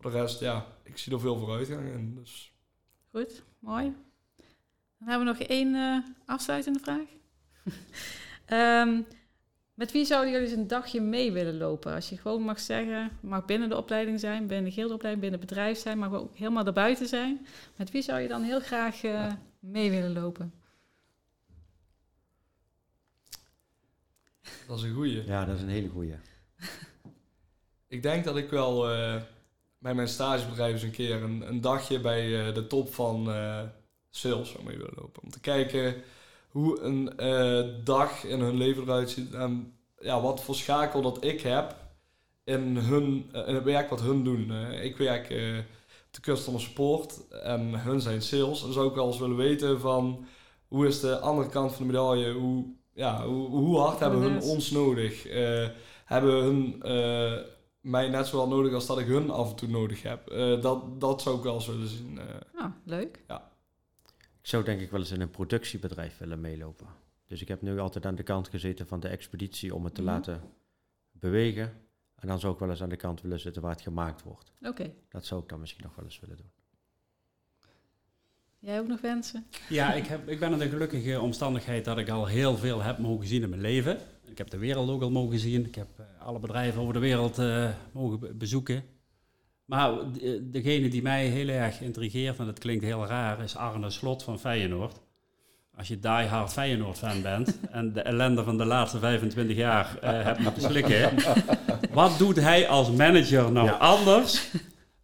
voor 0.00 0.10
de 0.10 0.16
rest, 0.16 0.40
ja, 0.40 0.66
ik 0.82 0.98
zie 0.98 1.12
er 1.12 1.20
veel 1.20 1.38
vooruitgang 1.38 1.92
in. 1.92 2.14
Dus. 2.14 2.52
Goed, 3.10 3.42
mooi. 3.58 3.94
Dan 4.98 5.08
hebben 5.08 5.26
we 5.26 5.32
nog 5.38 5.48
één 5.48 5.74
eh, 5.74 5.98
afsluitende 6.26 6.78
vraag. 6.78 7.08
Ehm, 8.46 9.00
met 9.74 9.92
wie 9.92 10.04
zouden 10.04 10.32
jullie 10.32 10.48
eens 10.48 10.56
een 10.56 10.66
dagje 10.66 11.00
mee 11.00 11.32
willen 11.32 11.56
lopen? 11.56 11.94
Als 11.94 12.08
je 12.08 12.16
gewoon 12.16 12.42
mag 12.42 12.60
zeggen, 12.60 13.10
mag 13.20 13.44
binnen 13.44 13.68
de 13.68 13.76
opleiding 13.76 14.20
zijn, 14.20 14.46
binnen 14.46 14.64
de 14.64 14.70
gildeopleiding, 14.70 15.22
binnen 15.22 15.40
het 15.40 15.48
bedrijf 15.48 15.78
zijn, 15.78 15.98
mag 15.98 16.12
ook 16.12 16.36
helemaal 16.36 16.66
erbuiten 16.66 17.06
zijn. 17.06 17.46
Met 17.76 17.90
wie 17.90 18.02
zou 18.02 18.20
je 18.20 18.28
dan 18.28 18.42
heel 18.42 18.60
graag 18.60 19.02
eh, 19.02 19.32
mee 19.58 19.90
willen 19.90 20.12
lopen? 20.12 20.52
Dat 24.66 24.78
is 24.78 24.82
een 24.82 24.94
goeie. 24.94 25.24
Ja, 25.24 25.44
dat 25.44 25.56
is 25.56 25.62
een 25.62 25.68
hele 25.68 25.88
goeie. 25.88 26.14
Ik 27.88 28.02
denk 28.02 28.24
dat 28.24 28.36
ik 28.36 28.50
wel 28.50 28.90
eh, 28.90 29.14
bij 29.78 29.94
mijn 29.94 30.08
stagebedrijf 30.08 30.72
eens 30.72 30.82
een 30.82 30.90
keer 30.90 31.22
een, 31.22 31.48
een 31.48 31.60
dagje 31.60 32.00
bij 32.00 32.46
eh, 32.46 32.54
de 32.54 32.66
top 32.66 32.94
van 32.94 33.30
eh, 33.32 33.60
sales 34.10 34.50
zou 34.50 34.64
mee 34.64 34.76
willen 34.76 34.94
lopen. 34.96 35.22
Om 35.22 35.30
te 35.30 35.40
kijken 35.40 36.02
hoe 36.48 36.80
een 36.80 37.10
dag 37.84 38.24
in 38.24 38.40
hun 38.40 38.56
leven 38.56 38.82
eruit 38.82 39.10
ziet 39.10 39.34
en 39.34 39.72
ja, 40.00 40.20
wat 40.20 40.42
voor 40.42 40.54
schakel 40.54 41.02
dat 41.02 41.24
ik 41.24 41.40
heb 41.40 41.76
in, 42.44 42.76
hun, 42.76 43.30
in 43.32 43.54
het 43.54 43.64
werk 43.64 43.90
wat 43.90 44.00
hun 44.00 44.24
doen. 44.24 44.52
Ik 44.72 44.96
werk 44.96 45.28
de 46.10 46.20
customer 46.20 46.60
support 46.60 47.28
en 47.28 47.80
hun 47.80 48.00
zijn 48.00 48.22
sales. 48.22 48.64
En 48.64 48.72
zou 48.72 48.88
ik 48.88 48.94
wel 48.94 49.06
eens 49.06 49.18
willen 49.18 49.36
weten 49.36 49.80
van 49.80 50.26
hoe 50.68 50.86
is 50.86 51.00
de 51.00 51.18
andere 51.18 51.48
kant 51.48 51.72
van 51.72 51.86
de 51.86 51.92
medaille, 51.92 52.32
hoe 52.32 52.64
ja, 52.94 53.26
hoe, 53.26 53.48
hoe 53.48 53.78
hard 53.78 54.00
hebben 54.00 54.20
hun 54.20 54.42
ons 54.42 54.70
nodig? 54.70 55.26
Hebben 56.06 56.34
hun 56.44 56.82
eh, 56.82 57.38
mij 57.80 58.08
net 58.08 58.26
zowel 58.26 58.48
nodig 58.48 58.72
als 58.72 58.86
dat 58.86 58.98
ik 58.98 59.06
hun 59.06 59.30
af 59.30 59.50
en 59.50 59.56
toe 59.56 59.68
nodig 59.68 60.02
heb? 60.02 60.28
Eh, 60.28 60.60
dat, 60.62 61.00
dat 61.00 61.22
zou 61.22 61.36
ik 61.36 61.42
wel 61.42 61.54
eens 61.54 61.66
willen 61.66 61.88
zien. 61.88 62.18
eh. 62.18 62.24
Ah, 62.54 62.72
leuk. 62.84 63.20
Ik 64.42 64.52
zou 64.52 64.64
denk 64.64 64.80
ik 64.80 64.90
wel 64.90 65.00
eens 65.00 65.10
in 65.10 65.20
een 65.20 65.30
productiebedrijf 65.30 66.18
willen 66.18 66.40
meelopen. 66.40 66.86
Dus 67.26 67.40
ik 67.40 67.48
heb 67.48 67.62
nu 67.62 67.78
altijd 67.78 68.06
aan 68.06 68.14
de 68.14 68.22
kant 68.22 68.48
gezeten 68.48 68.86
van 68.86 69.00
de 69.00 69.08
expeditie 69.08 69.74
om 69.74 69.84
het 69.84 69.94
te 69.94 70.02
Mhm. 70.02 70.10
laten 70.10 70.40
bewegen. 71.10 71.72
En 72.16 72.28
dan 72.28 72.40
zou 72.40 72.52
ik 72.52 72.58
wel 72.58 72.70
eens 72.70 72.82
aan 72.82 72.88
de 72.88 72.96
kant 72.96 73.20
willen 73.22 73.40
zitten 73.40 73.62
waar 73.62 73.70
het 73.70 73.80
gemaakt 73.80 74.22
wordt. 74.22 74.52
Oké. 74.62 74.92
Dat 75.08 75.24
zou 75.24 75.42
ik 75.42 75.48
dan 75.48 75.60
misschien 75.60 75.82
nog 75.84 75.94
wel 75.94 76.04
eens 76.04 76.20
willen 76.20 76.36
doen. 76.36 76.50
Jij 78.58 78.80
ook 78.80 78.86
nog 78.86 79.00
wensen? 79.00 79.46
Ja, 79.68 79.92
ik, 79.92 80.06
heb, 80.06 80.28
ik 80.28 80.38
ben 80.40 80.52
in 80.52 80.58
de 80.58 80.68
gelukkige 80.68 81.20
omstandigheid 81.20 81.84
dat 81.84 81.98
ik 81.98 82.08
al 82.08 82.26
heel 82.26 82.56
veel 82.56 82.82
heb 82.82 82.98
mogen 82.98 83.26
zien 83.26 83.42
in 83.42 83.48
mijn 83.48 83.60
leven. 83.60 83.98
Ik 84.30 84.38
heb 84.38 84.50
de 84.50 84.58
wereld 84.58 84.90
ook 84.90 85.02
al 85.02 85.10
mogen 85.10 85.38
zien. 85.38 85.66
Ik 85.66 85.74
heb 85.74 85.86
eh, 85.98 86.26
alle 86.26 86.38
bedrijven 86.38 86.80
over 86.80 86.92
de 86.92 86.98
wereld 87.00 87.38
eh, 87.38 87.68
mogen 87.92 88.18
be- 88.20 88.34
bezoeken. 88.34 88.84
Maar 89.64 89.92
de- 90.12 90.48
degene 90.50 90.88
die 90.88 91.02
mij 91.02 91.26
heel 91.26 91.48
erg 91.48 91.80
intrigeert, 91.80 92.38
en 92.38 92.46
dat 92.46 92.58
klinkt 92.58 92.84
heel 92.84 93.06
raar, 93.06 93.42
is 93.42 93.56
Arne 93.56 93.90
Slot 93.90 94.22
van 94.22 94.38
Feyenoord. 94.38 95.00
Als 95.76 95.88
je 95.88 95.98
diehard 96.00 96.52
Feyenoord-fan 96.52 97.22
bent 97.22 97.58
en 97.70 97.92
de 97.92 98.00
ellende 98.00 98.44
van 98.44 98.58
de 98.58 98.64
laatste 98.64 98.98
25 98.98 99.56
jaar 99.56 99.98
eh, 100.00 100.22
hebt 100.24 100.38
moeten 100.38 100.62
slikken. 100.62 101.10
Wat 101.92 102.18
doet 102.18 102.36
hij 102.40 102.68
als 102.68 102.90
manager 102.90 103.52
nou 103.52 103.66
Ja. 103.66 103.72
anders 103.72 104.50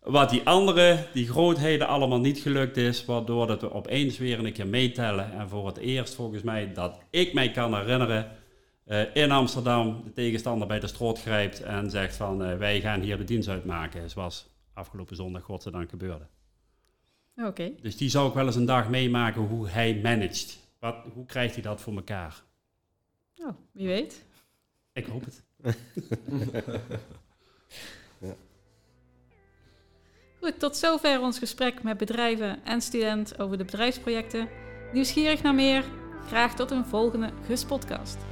wat 0.03 0.31
die 0.31 0.43
andere, 0.45 1.07
die 1.13 1.29
grootheden 1.29 1.87
allemaal 1.89 2.21
niet 2.21 2.39
gelukt 2.39 2.77
is, 2.77 3.05
waardoor 3.05 3.47
dat 3.47 3.61
we 3.61 3.73
opeens 3.73 4.19
weer 4.19 4.45
een 4.45 4.53
keer 4.53 4.67
meetellen. 4.67 5.33
En 5.33 5.49
voor 5.49 5.67
het 5.67 5.77
eerst 5.77 6.15
volgens 6.15 6.43
mij 6.43 6.73
dat 6.73 6.99
ik 7.11 7.33
mij 7.33 7.51
kan 7.51 7.75
herinneren, 7.77 8.25
eh, 8.25 8.31
in 9.15 9.31
Amsterdam 9.31 10.03
de 10.05 10.13
tegenstander 10.13 10.69
bij 10.69 10.81
de 10.81 10.87
stroot 10.87 11.21
grijpt 11.21 11.63
en 11.63 11.91
zegt 11.91 12.17
van 12.17 12.45
eh, 12.45 12.57
wij 12.57 12.81
gaan 12.81 13.01
hier 13.01 13.17
de 13.17 13.25
dienst 13.25 13.49
uitmaken. 13.49 14.11
Zoals 14.11 14.51
afgelopen 14.75 15.17
zondag 15.17 15.43
godzijdank 15.43 15.91
gebeurde. 15.91 16.27
Oké. 17.37 17.73
Dus 17.81 17.97
die 17.97 18.09
zou 18.09 18.29
ik 18.29 18.35
wel 18.35 18.47
eens 18.47 18.57
een 18.57 18.65
dag 18.65 18.89
meemaken 18.89 19.43
hoe 19.43 19.69
hij 19.69 20.01
managt. 20.03 20.59
Wat, 20.79 20.97
hoe 21.15 21.27
krijgt 21.27 21.55
hij 21.55 21.63
dat 21.63 21.81
voor 21.81 21.95
elkaar? 21.95 22.43
Oh, 23.37 23.57
wie 23.73 23.87
weet. 23.87 24.25
Ik 24.93 25.07
hoop 25.07 25.25
het. 25.25 25.45
Goed, 30.41 30.59
tot 30.59 30.77
zover 30.77 31.21
ons 31.21 31.39
gesprek 31.39 31.83
met 31.83 31.99
bedrijven 31.99 32.65
en 32.65 32.81
student 32.81 33.39
over 33.39 33.59
de 33.59 33.65
bedrijfsprojecten. 33.65 34.49
Nieuwsgierig 34.93 35.43
naar 35.43 35.55
meer? 35.55 35.85
Graag 36.27 36.55
tot 36.55 36.71
een 36.71 36.85
volgende 36.85 37.31
GUS 37.47 37.65
podcast. 37.65 38.32